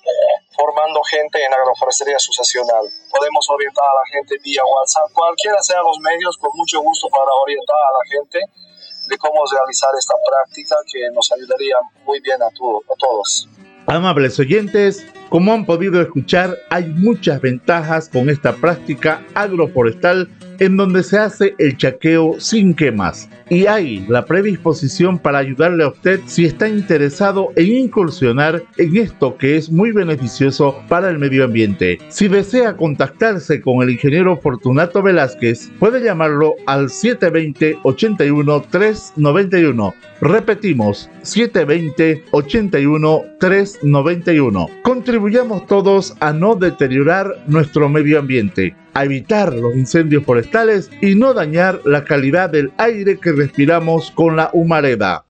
formando 0.55 1.03
gente 1.03 1.45
en 1.45 1.53
agroforestería 1.53 2.19
sucesional. 2.19 2.89
Podemos 3.11 3.51
orientar 3.51 3.85
a 3.85 3.95
la 3.95 4.07
gente 4.11 4.37
vía 4.43 4.65
WhatsApp, 4.65 5.13
cualquiera 5.13 5.61
sea 5.61 5.83
los 5.83 5.99
medios, 5.99 6.39
con 6.39 6.51
mucho 6.55 6.81
gusto 6.81 7.09
para 7.11 7.31
orientar 7.43 7.77
a 7.77 7.93
la 7.99 8.05
gente 8.09 8.67
de 9.09 9.19
cómo 9.19 9.41
realizar 9.51 9.91
esta 9.99 10.15
práctica 10.29 10.77
que 10.91 11.01
nos 11.15 11.31
ayudaría 11.33 11.77
muy 12.05 12.21
bien 12.21 12.43
a, 12.43 12.47
a 12.47 12.97
todos. 12.99 13.49
Amables 13.87 14.39
oyentes, 14.41 15.07
como 15.29 15.53
han 15.53 15.65
podido 15.65 16.01
escuchar, 16.01 16.57
hay 16.71 16.87
muchas 16.87 17.41
ventajas 17.41 18.09
con 18.09 18.29
esta 18.29 18.57
práctica 18.57 19.25
agroforestal 19.35 20.29
en 20.59 20.77
donde 20.77 21.03
se 21.03 21.19
hace 21.19 21.55
el 21.59 21.77
chaqueo 21.77 22.37
sin 22.39 22.75
quemas. 22.75 23.29
Y 23.49 23.67
hay 23.67 24.05
la 24.09 24.25
predisposición 24.25 25.19
para 25.19 25.39
ayudarle 25.39 25.85
a 25.85 25.89
usted 25.89 26.21
si 26.27 26.45
está 26.45 26.69
interesado 26.69 27.53
en 27.57 27.67
incursionar 27.67 28.63
en 28.77 28.97
esto 28.97 29.37
que 29.37 29.57
es 29.57 29.71
muy 29.71 29.93
beneficioso 29.93 30.77
para 30.89 31.11
el 31.11 31.19
medio 31.19 31.45
ambiente. 31.45 31.99
Si 32.09 32.29
desea 32.29 32.77
contactarse 32.77 33.61
con 33.61 33.83
el 33.83 33.91
ingeniero 33.91 34.37
Fortunato 34.37 35.03
Velázquez, 35.03 35.71
puede 35.79 36.03
llamarlo 36.03 36.55
al 36.67 36.91
720 36.91 37.79
81 37.83 38.63
391. 38.71 39.95
Repetimos, 40.21 41.11
720 41.23 42.25
81 42.31 43.23
391. 43.39 44.69
Contribuyamos 44.83 45.67
todos 45.67 46.15
a 46.21 46.33
no 46.33 46.55
deteriorar 46.55 47.33
nuestro 47.47 47.89
medio 47.89 48.19
ambiente 48.19 48.75
a 48.97 49.05
evitar 49.05 49.53
los 49.53 49.77
incendios 49.77 50.25
forestales 50.25 50.91
y 51.03 51.17
no 51.17 51.35
dañar 51.35 51.83
la 51.85 52.05
calidad 52.05 52.49
del 52.49 52.73
aire 52.79 53.19
que 53.19 53.31
respiramos 53.31 54.11
con 54.11 54.37
la 54.37 54.49
humareda. 54.55 55.27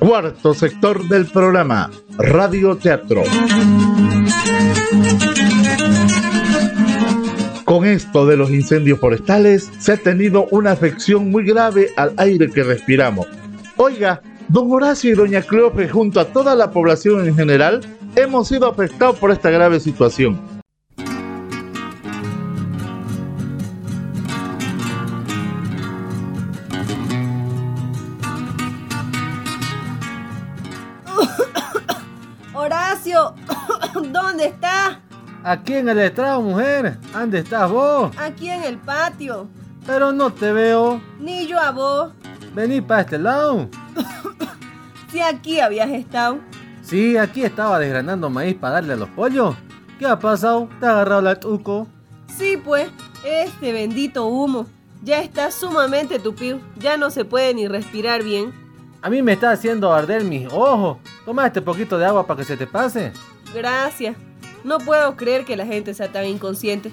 Cuarto 0.00 0.52
sector 0.52 1.06
del 1.06 1.26
programa, 1.26 1.92
Radio 2.18 2.76
Teatro. 2.76 3.22
Con 7.64 7.86
esto 7.86 8.26
de 8.26 8.36
los 8.36 8.50
incendios 8.50 9.00
forestales, 9.00 9.70
se 9.78 9.92
ha 9.92 9.96
tenido 9.96 10.46
una 10.50 10.72
afección 10.72 11.30
muy 11.30 11.44
grave 11.44 11.90
al 11.96 12.12
aire 12.18 12.50
que 12.50 12.62
respiramos. 12.62 13.26
Oiga, 13.76 14.20
don 14.48 14.70
Horacio 14.70 15.12
y 15.12 15.14
doña 15.14 15.40
Cleofe, 15.40 15.88
junto 15.88 16.20
a 16.20 16.26
toda 16.26 16.54
la 16.54 16.70
población 16.70 17.26
en 17.26 17.34
general, 17.34 17.80
hemos 18.16 18.48
sido 18.48 18.68
afectados 18.68 19.16
por 19.16 19.30
esta 19.30 19.48
grave 19.50 19.80
situación. 19.80 20.53
Aquí 35.46 35.74
en 35.74 35.90
el 35.90 35.98
estrado, 35.98 36.40
mujer. 36.40 36.96
¿Dónde 37.12 37.40
estás 37.40 37.70
vos? 37.70 38.10
Aquí 38.16 38.48
en 38.48 38.64
el 38.64 38.78
patio. 38.78 39.46
Pero 39.86 40.10
no 40.10 40.32
te 40.32 40.50
veo. 40.54 41.02
Ni 41.20 41.46
yo 41.46 41.60
a 41.60 41.70
vos. 41.70 42.12
Vení 42.54 42.80
para 42.80 43.02
este 43.02 43.18
lado. 43.18 43.68
si 45.12 45.20
aquí 45.20 45.60
habías 45.60 45.90
estado. 45.90 46.38
Sí, 46.80 47.18
aquí 47.18 47.44
estaba 47.44 47.78
desgranando 47.78 48.30
maíz 48.30 48.56
para 48.56 48.76
darle 48.76 48.94
a 48.94 48.96
los 48.96 49.10
pollos. 49.10 49.54
¿Qué 49.98 50.06
ha 50.06 50.18
pasado? 50.18 50.70
¿Te 50.80 50.86
ha 50.86 50.92
agarrado 50.92 51.20
la 51.20 51.38
tuco? 51.38 51.88
Sí, 52.34 52.56
pues. 52.56 52.88
Este 53.22 53.74
bendito 53.74 54.24
humo. 54.24 54.64
Ya 55.02 55.20
está 55.20 55.50
sumamente 55.50 56.18
tupido. 56.18 56.58
Ya 56.78 56.96
no 56.96 57.10
se 57.10 57.26
puede 57.26 57.52
ni 57.52 57.68
respirar 57.68 58.22
bien. 58.22 58.50
A 59.02 59.10
mí 59.10 59.20
me 59.20 59.34
está 59.34 59.50
haciendo 59.50 59.92
arder 59.92 60.24
mis 60.24 60.48
ojos. 60.50 60.96
Toma 61.26 61.46
este 61.46 61.60
poquito 61.60 61.98
de 61.98 62.06
agua 62.06 62.26
para 62.26 62.38
que 62.38 62.46
se 62.46 62.56
te 62.56 62.66
pase. 62.66 63.12
Gracias. 63.52 64.16
No 64.64 64.78
puedo 64.78 65.14
creer 65.14 65.44
que 65.44 65.56
la 65.56 65.66
gente 65.66 65.92
sea 65.92 66.10
tan 66.10 66.24
inconsciente. 66.24 66.90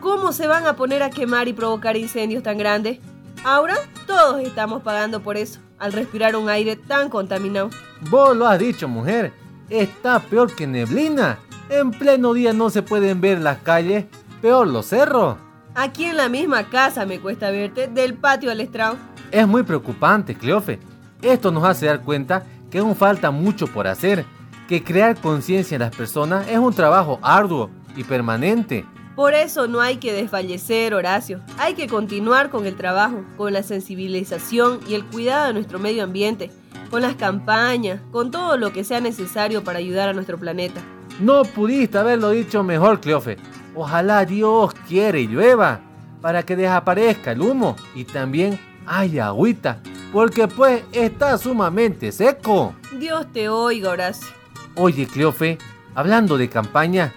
¿Cómo 0.00 0.32
se 0.32 0.48
van 0.48 0.66
a 0.66 0.74
poner 0.74 1.04
a 1.04 1.10
quemar 1.10 1.46
y 1.46 1.52
provocar 1.52 1.96
incendios 1.96 2.42
tan 2.42 2.58
grandes? 2.58 2.98
Ahora 3.44 3.76
todos 4.06 4.40
estamos 4.40 4.82
pagando 4.82 5.22
por 5.22 5.36
eso, 5.36 5.60
al 5.78 5.92
respirar 5.92 6.34
un 6.34 6.48
aire 6.48 6.74
tan 6.74 7.08
contaminado. 7.08 7.70
Vos 8.10 8.36
lo 8.36 8.48
has 8.48 8.58
dicho, 8.58 8.88
mujer. 8.88 9.32
Está 9.70 10.18
peor 10.18 10.52
que 10.54 10.66
neblina. 10.66 11.38
En 11.68 11.92
pleno 11.92 12.34
día 12.34 12.52
no 12.52 12.70
se 12.70 12.82
pueden 12.82 13.20
ver 13.20 13.40
las 13.40 13.58
calles, 13.58 14.06
peor 14.40 14.66
los 14.66 14.86
cerros. 14.86 15.36
Aquí 15.76 16.04
en 16.04 16.16
la 16.16 16.28
misma 16.28 16.68
casa 16.68 17.06
me 17.06 17.20
cuesta 17.20 17.50
verte, 17.50 17.86
del 17.86 18.14
patio 18.14 18.50
al 18.50 18.60
estrado. 18.60 18.96
Es 19.30 19.46
muy 19.46 19.62
preocupante, 19.62 20.34
Cleofe. 20.34 20.80
Esto 21.22 21.52
nos 21.52 21.64
hace 21.64 21.86
dar 21.86 22.02
cuenta 22.02 22.42
que 22.68 22.78
aún 22.78 22.96
falta 22.96 23.30
mucho 23.30 23.68
por 23.68 23.86
hacer 23.86 24.26
que 24.72 24.82
crear 24.82 25.20
conciencia 25.20 25.74
en 25.74 25.82
las 25.82 25.94
personas 25.94 26.48
es 26.48 26.56
un 26.56 26.72
trabajo 26.72 27.18
arduo 27.20 27.68
y 27.94 28.04
permanente. 28.04 28.86
Por 29.14 29.34
eso 29.34 29.68
no 29.68 29.82
hay 29.82 29.98
que 29.98 30.14
desfallecer, 30.14 30.94
Horacio. 30.94 31.40
Hay 31.58 31.74
que 31.74 31.86
continuar 31.86 32.48
con 32.48 32.64
el 32.64 32.74
trabajo, 32.74 33.22
con 33.36 33.52
la 33.52 33.62
sensibilización 33.62 34.80
y 34.88 34.94
el 34.94 35.04
cuidado 35.04 35.48
de 35.48 35.52
nuestro 35.52 35.78
medio 35.78 36.04
ambiente, 36.04 36.50
con 36.88 37.02
las 37.02 37.16
campañas, 37.16 38.00
con 38.12 38.30
todo 38.30 38.56
lo 38.56 38.72
que 38.72 38.82
sea 38.82 39.02
necesario 39.02 39.62
para 39.62 39.78
ayudar 39.78 40.08
a 40.08 40.14
nuestro 40.14 40.38
planeta. 40.38 40.80
No 41.20 41.42
pudiste 41.42 41.98
haberlo 41.98 42.30
dicho 42.30 42.64
mejor, 42.64 42.98
Cleofe. 42.98 43.36
Ojalá 43.74 44.24
Dios 44.24 44.72
quiere 44.88 45.20
y 45.20 45.26
llueva 45.26 45.80
para 46.22 46.44
que 46.44 46.56
desaparezca 46.56 47.32
el 47.32 47.42
humo 47.42 47.76
y 47.94 48.04
también 48.04 48.58
haya 48.86 49.26
agüita, 49.26 49.82
porque 50.14 50.48
pues 50.48 50.82
está 50.92 51.36
sumamente 51.36 52.10
seco. 52.10 52.74
Dios 52.98 53.26
te 53.34 53.50
oiga, 53.50 53.90
Horacio. 53.90 54.41
Oye, 54.74 55.06
Cleofe, 55.06 55.58
hablando 55.94 56.38
de 56.38 56.48
campaña, 56.48 57.12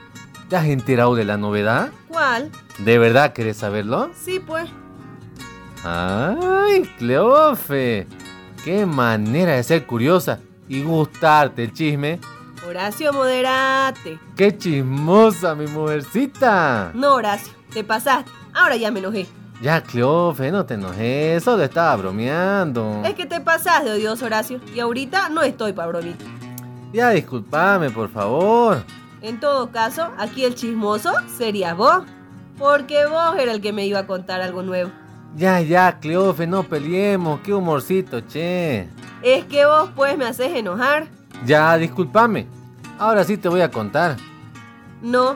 ¿te 0.49 0.57
has 0.57 0.65
enterado 0.65 1.15
de 1.15 1.23
la 1.23 1.37
novedad? 1.37 1.89
¿Cuál? 2.09 2.51
¿De 2.79 2.97
verdad 2.97 3.31
querés 3.31 3.57
saberlo? 3.57 4.11
Sí, 4.13 4.41
pues. 4.45 4.69
Ay, 5.83 6.83
Cleofe, 6.97 8.07
qué 8.63 8.85
manera 8.85 9.53
de 9.53 9.63
ser 9.63 9.85
curiosa 9.85 10.39
y 10.67 10.83
gustarte 10.83 11.63
el 11.63 11.71
chisme. 11.73 12.19
Horacio, 12.67 13.13
moderate. 13.13 14.19
Qué 14.35 14.57
chismosa, 14.57 15.55
mi 15.55 15.67
mujercita. 15.67 16.91
No, 16.93 17.13
Horacio, 17.13 17.53
te 17.71 17.85
pasaste. 17.85 18.29
Ahora 18.53 18.75
ya 18.75 18.91
me 18.91 18.99
enojé. 18.99 19.27
Ya, 19.61 19.81
Cleofe, 19.81 20.51
no 20.51 20.65
te 20.65 20.73
enojes, 20.73 21.41
solo 21.41 21.63
estaba 21.63 21.95
bromeando. 21.95 23.01
Es 23.05 23.13
que 23.13 23.25
te 23.25 23.39
pasas 23.39 23.85
de 23.85 23.91
odioso, 23.91 24.25
Horacio, 24.25 24.59
y 24.73 24.81
ahorita 24.81 25.29
no 25.29 25.43
estoy 25.43 25.71
para 25.71 25.87
bromita. 25.87 26.25
Ya 26.95 27.09
disculpame, 27.09 27.89
por 27.89 28.07
favor. 28.07 28.81
En 29.21 29.37
todo 29.41 29.69
caso, 29.69 30.13
aquí 30.17 30.45
el 30.45 30.55
chismoso 30.55 31.11
sería 31.37 31.73
vos. 31.73 32.03
Porque 32.57 33.05
vos 33.05 33.35
era 33.37 33.51
el 33.51 33.59
que 33.59 33.73
me 33.73 33.85
iba 33.85 33.99
a 33.99 34.07
contar 34.07 34.39
algo 34.39 34.63
nuevo. 34.63 34.91
Ya, 35.35 35.59
ya, 35.59 35.99
Cleofe, 35.99 36.47
no 36.47 36.63
peleemos. 36.63 37.41
Qué 37.41 37.53
humorcito, 37.53 38.21
che. 38.21 38.87
Es 39.21 39.43
que 39.43 39.65
vos 39.65 39.89
pues 39.93 40.17
me 40.17 40.23
haces 40.23 40.55
enojar. 40.55 41.07
Ya, 41.45 41.77
discúlpame. 41.77 42.47
Ahora 42.97 43.25
sí 43.25 43.35
te 43.35 43.49
voy 43.49 43.59
a 43.59 43.69
contar. 43.69 44.15
No. 45.01 45.35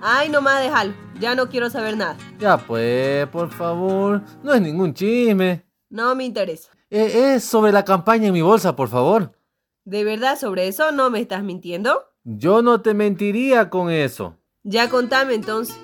Ay, 0.00 0.30
nomás 0.30 0.62
déjalo. 0.62 0.94
Ya 1.20 1.34
no 1.34 1.50
quiero 1.50 1.68
saber 1.68 1.98
nada. 1.98 2.16
Ya 2.38 2.56
pues, 2.56 3.26
por 3.26 3.50
favor. 3.50 4.22
No 4.42 4.54
es 4.54 4.62
ningún 4.62 4.94
chisme. 4.94 5.62
No 5.90 6.14
me 6.14 6.24
interesa. 6.24 6.70
Eh, 6.88 7.34
es 7.34 7.44
sobre 7.44 7.70
la 7.70 7.84
campaña 7.84 8.28
en 8.28 8.32
mi 8.32 8.40
bolsa, 8.40 8.74
por 8.74 8.88
favor. 8.88 9.32
¿De 9.84 10.04
verdad 10.04 10.38
sobre 10.38 10.68
eso 10.68 10.92
no 10.92 11.10
me 11.10 11.20
estás 11.20 11.42
mintiendo? 11.42 12.04
Yo 12.22 12.60
no 12.60 12.82
te 12.82 12.92
mentiría 12.92 13.70
con 13.70 13.90
eso. 13.90 14.36
Ya 14.62 14.90
contame 14.90 15.34
entonces. 15.34 15.78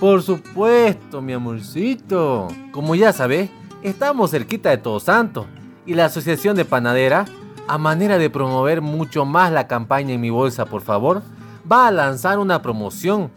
Por 0.00 0.22
supuesto, 0.22 1.22
mi 1.22 1.32
amorcito. 1.32 2.48
Como 2.72 2.96
ya 2.96 3.12
sabes, 3.12 3.48
estamos 3.82 4.32
cerquita 4.32 4.70
de 4.70 4.78
Todos 4.78 5.04
Santos 5.04 5.46
y 5.86 5.94
la 5.94 6.06
Asociación 6.06 6.56
de 6.56 6.64
Panadera, 6.64 7.24
a 7.68 7.78
manera 7.78 8.18
de 8.18 8.30
promover 8.30 8.82
mucho 8.82 9.24
más 9.24 9.52
la 9.52 9.68
campaña 9.68 10.14
en 10.14 10.20
mi 10.20 10.30
bolsa, 10.30 10.66
por 10.66 10.82
favor, 10.82 11.22
va 11.70 11.86
a 11.86 11.92
lanzar 11.92 12.40
una 12.40 12.62
promoción. 12.62 13.30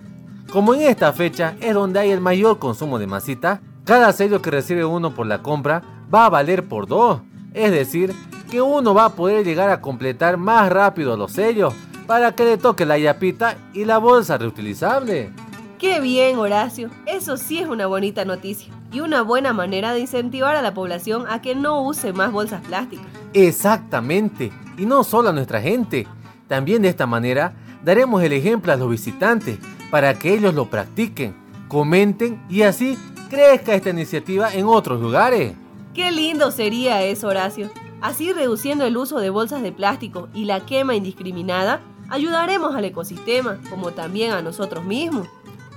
Como 0.51 0.73
en 0.73 0.81
esta 0.81 1.13
fecha 1.13 1.55
es 1.61 1.75
donde 1.75 1.99
hay 1.99 2.09
el 2.09 2.19
mayor 2.19 2.57
consumo 2.57 2.97
de 2.97 3.05
masita, 3.05 3.61
cada 3.85 4.11
sello 4.11 4.41
que 4.41 4.49
recibe 4.51 4.85
uno 4.85 5.13
por 5.13 5.27
la 5.27 5.43
compra 5.43 5.83
va 6.13 6.25
a 6.25 6.29
valer 6.29 6.67
por 6.67 6.87
dos. 6.87 7.21
Es 7.53 7.71
decir, 7.71 8.13
que 8.49 8.61
uno 8.61 8.93
va 8.93 9.05
a 9.05 9.15
poder 9.15 9.45
llegar 9.45 9.69
a 9.69 9.81
completar 9.81 10.37
más 10.37 10.71
rápido 10.71 11.15
los 11.15 11.31
sellos 11.31 11.73
para 12.07 12.33
que 12.33 12.43
le 12.43 12.57
toque 12.57 12.85
la 12.85 12.97
yapita 12.97 13.55
y 13.73 13.85
la 13.85 13.99
bolsa 13.99 14.37
reutilizable. 14.37 15.31
Qué 15.77 15.99
bien, 15.99 16.37
Horacio. 16.37 16.89
Eso 17.05 17.37
sí 17.37 17.59
es 17.59 17.67
una 17.67 17.87
bonita 17.87 18.25
noticia 18.25 18.73
y 18.91 18.99
una 18.99 19.21
buena 19.21 19.53
manera 19.53 19.93
de 19.93 20.01
incentivar 20.01 20.55
a 20.55 20.61
la 20.61 20.73
población 20.73 21.25
a 21.29 21.41
que 21.41 21.55
no 21.55 21.81
use 21.83 22.11
más 22.11 22.31
bolsas 22.31 22.61
plásticas. 22.65 23.05
Exactamente. 23.33 24.51
Y 24.77 24.85
no 24.85 25.03
solo 25.03 25.29
a 25.29 25.33
nuestra 25.33 25.61
gente. 25.61 26.07
También 26.47 26.81
de 26.81 26.89
esta 26.89 27.05
manera 27.05 27.53
daremos 27.83 28.23
el 28.23 28.33
ejemplo 28.33 28.73
a 28.73 28.75
los 28.75 28.89
visitantes 28.89 29.59
para 29.91 30.17
que 30.17 30.33
ellos 30.33 30.53
lo 30.53 30.69
practiquen, 30.69 31.35
comenten 31.67 32.43
y 32.49 32.63
así 32.63 32.97
crezca 33.29 33.75
esta 33.75 33.91
iniciativa 33.91 34.53
en 34.53 34.65
otros 34.65 34.99
lugares. 34.99 35.53
Qué 35.93 36.11
lindo 36.11 36.51
sería 36.51 37.03
eso, 37.03 37.27
Horacio. 37.27 37.69
Así 38.01 38.31
reduciendo 38.31 38.85
el 38.85 38.95
uso 38.95 39.19
de 39.19 39.29
bolsas 39.29 39.61
de 39.61 39.71
plástico 39.71 40.29
y 40.33 40.45
la 40.45 40.65
quema 40.65 40.95
indiscriminada, 40.95 41.81
ayudaremos 42.09 42.75
al 42.75 42.85
ecosistema, 42.85 43.59
como 43.69 43.91
también 43.91 44.31
a 44.31 44.41
nosotros 44.41 44.85
mismos. 44.85 45.27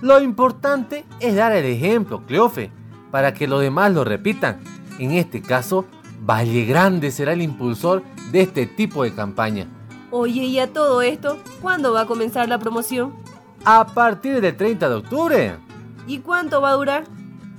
Lo 0.00 0.20
importante 0.20 1.04
es 1.20 1.36
dar 1.36 1.52
el 1.52 1.64
ejemplo, 1.64 2.22
Cleofe, 2.26 2.70
para 3.10 3.34
que 3.34 3.46
los 3.46 3.60
demás 3.60 3.92
lo 3.92 4.04
repitan. 4.04 4.60
En 4.98 5.12
este 5.12 5.42
caso, 5.42 5.84
Valle 6.20 6.64
Grande 6.64 7.10
será 7.10 7.32
el 7.32 7.42
impulsor 7.42 8.02
de 8.30 8.42
este 8.42 8.66
tipo 8.66 9.02
de 9.02 9.14
campaña. 9.14 9.66
Oye, 10.10 10.44
¿y 10.44 10.58
a 10.58 10.72
todo 10.72 11.02
esto? 11.02 11.38
¿Cuándo 11.60 11.92
va 11.92 12.02
a 12.02 12.06
comenzar 12.06 12.48
la 12.48 12.58
promoción? 12.58 13.14
A 13.64 13.86
partir 13.86 14.40
del 14.40 14.56
30 14.56 14.88
de 14.88 14.94
octubre. 14.94 15.56
¿Y 16.06 16.18
cuánto 16.18 16.60
va 16.60 16.70
a 16.70 16.74
durar? 16.74 17.04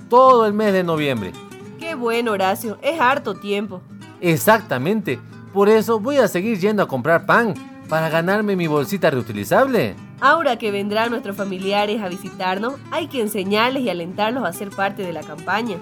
Todo 0.10 0.45
el 0.45 0.54
mes 0.54 0.73
de 0.73 0.84
noviembre. 0.84 1.34
Qué 1.80 1.95
bueno, 1.95 2.32
Horacio, 2.32 2.78
es 2.82 2.99
harto 2.99 3.36
tiempo. 3.36 3.82
Exactamente, 4.24 5.20
por 5.52 5.68
eso 5.68 6.00
voy 6.00 6.16
a 6.16 6.30
seguir 6.30 6.58
yendo 6.58 6.82
a 6.82 6.88
comprar 6.88 7.26
pan 7.26 7.54
para 7.90 8.08
ganarme 8.08 8.56
mi 8.56 8.68
bolsita 8.68 9.10
reutilizable. 9.12 9.96
Ahora 10.22 10.58
que 10.58 10.72
vendrán 10.72 11.10
nuestros 11.10 11.36
familiares 11.36 12.02
a 12.02 12.08
visitarnos, 12.08 12.76
hay 12.90 13.08
que 13.08 13.20
enseñarles 13.20 13.84
y 13.84 13.90
alentarlos 13.90 14.46
a 14.46 14.54
ser 14.54 14.70
parte 14.70 15.04
de 15.04 15.12
la 15.12 15.24
campaña. 15.24 15.76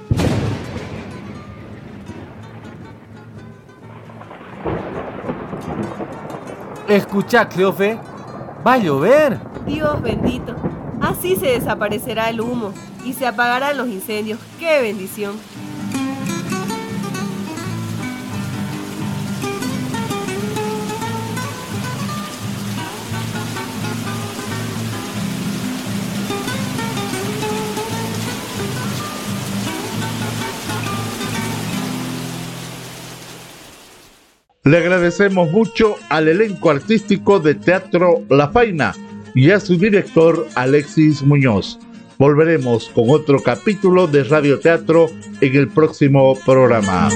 Escucha, 6.88 7.48
Cleofe, 7.48 8.00
va 8.66 8.74
a 8.74 8.78
llover. 8.80 9.38
Dios 9.68 10.02
bendito, 10.02 10.56
así 11.00 11.36
se 11.36 11.46
desaparecerá 11.46 12.32
el 12.32 12.42
humo 12.42 12.74
y 13.06 13.14
se 13.14 13.28
apagarán 13.28 13.78
los 13.78 13.88
incendios. 13.88 14.40
¡Qué 14.60 14.82
bendición! 14.82 15.36
Le 34.64 34.78
agradecemos 34.78 35.50
mucho 35.52 35.96
al 36.10 36.28
elenco 36.28 36.70
artístico 36.70 37.40
de 37.40 37.56
Teatro 37.56 38.22
La 38.30 38.50
Faina 38.50 38.94
y 39.34 39.50
a 39.50 39.60
su 39.60 39.76
director 39.76 40.48
Alexis 40.54 41.24
Muñoz. 41.24 41.80
Volveremos 42.20 42.90
con 42.90 43.10
otro 43.10 43.42
capítulo 43.42 44.06
de 44.06 44.24
Radio 44.24 44.60
Teatro 44.60 45.10
en 45.42 45.56
el 45.56 45.68
próximo 45.70 46.38
programa. 46.46 47.10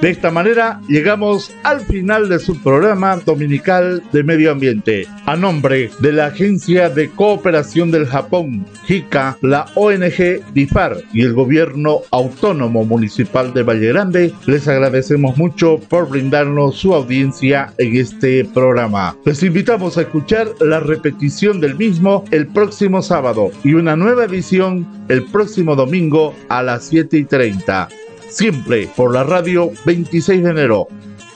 De 0.00 0.10
esta 0.10 0.30
manera 0.30 0.80
llegamos 0.86 1.52
al 1.64 1.80
final 1.80 2.28
de 2.28 2.38
su 2.38 2.62
programa 2.62 3.16
dominical 3.16 4.00
de 4.12 4.22
medio 4.22 4.52
ambiente. 4.52 5.08
A 5.26 5.34
nombre 5.34 5.90
de 5.98 6.12
la 6.12 6.26
Agencia 6.26 6.88
de 6.88 7.10
Cooperación 7.10 7.90
del 7.90 8.06
Japón, 8.06 8.64
JICA, 8.86 9.36
la 9.42 9.66
ONG 9.74 10.52
DIFAR 10.54 10.98
y 11.12 11.22
el 11.22 11.32
Gobierno 11.32 12.02
Autónomo 12.12 12.84
Municipal 12.84 13.52
de 13.52 13.64
Valle 13.64 13.88
Grande, 13.88 14.32
les 14.46 14.68
agradecemos 14.68 15.36
mucho 15.36 15.80
por 15.88 16.08
brindarnos 16.08 16.76
su 16.76 16.94
audiencia 16.94 17.74
en 17.78 17.96
este 17.96 18.44
programa. 18.44 19.16
Les 19.24 19.42
invitamos 19.42 19.98
a 19.98 20.02
escuchar 20.02 20.46
la 20.60 20.78
repetición 20.78 21.60
del 21.60 21.74
mismo 21.74 22.24
el 22.30 22.46
próximo 22.46 23.02
sábado 23.02 23.50
y 23.64 23.74
una 23.74 23.96
nueva 23.96 24.26
edición 24.26 24.86
el 25.08 25.24
próximo 25.24 25.74
domingo 25.74 26.36
a 26.48 26.62
las 26.62 26.84
7 26.84 27.18
y 27.18 27.24
30 27.24 27.88
siempre 28.28 28.88
por 28.96 29.12
la 29.12 29.24
radio 29.24 29.70
26 29.84 30.42
de 30.44 30.50
enero. 30.50 30.88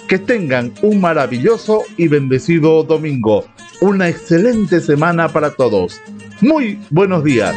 Que 0.09 0.19
tengan 0.19 0.73
un 0.83 1.01
maravilloso 1.01 1.83
y 1.97 2.09
bendecido 2.09 2.83
domingo. 2.83 3.45
Una 3.81 4.09
excelente 4.09 4.81
semana 4.81 5.29
para 5.29 5.51
todos. 5.51 6.01
Muy 6.41 6.79
buenos 6.91 7.25
días. 7.25 7.55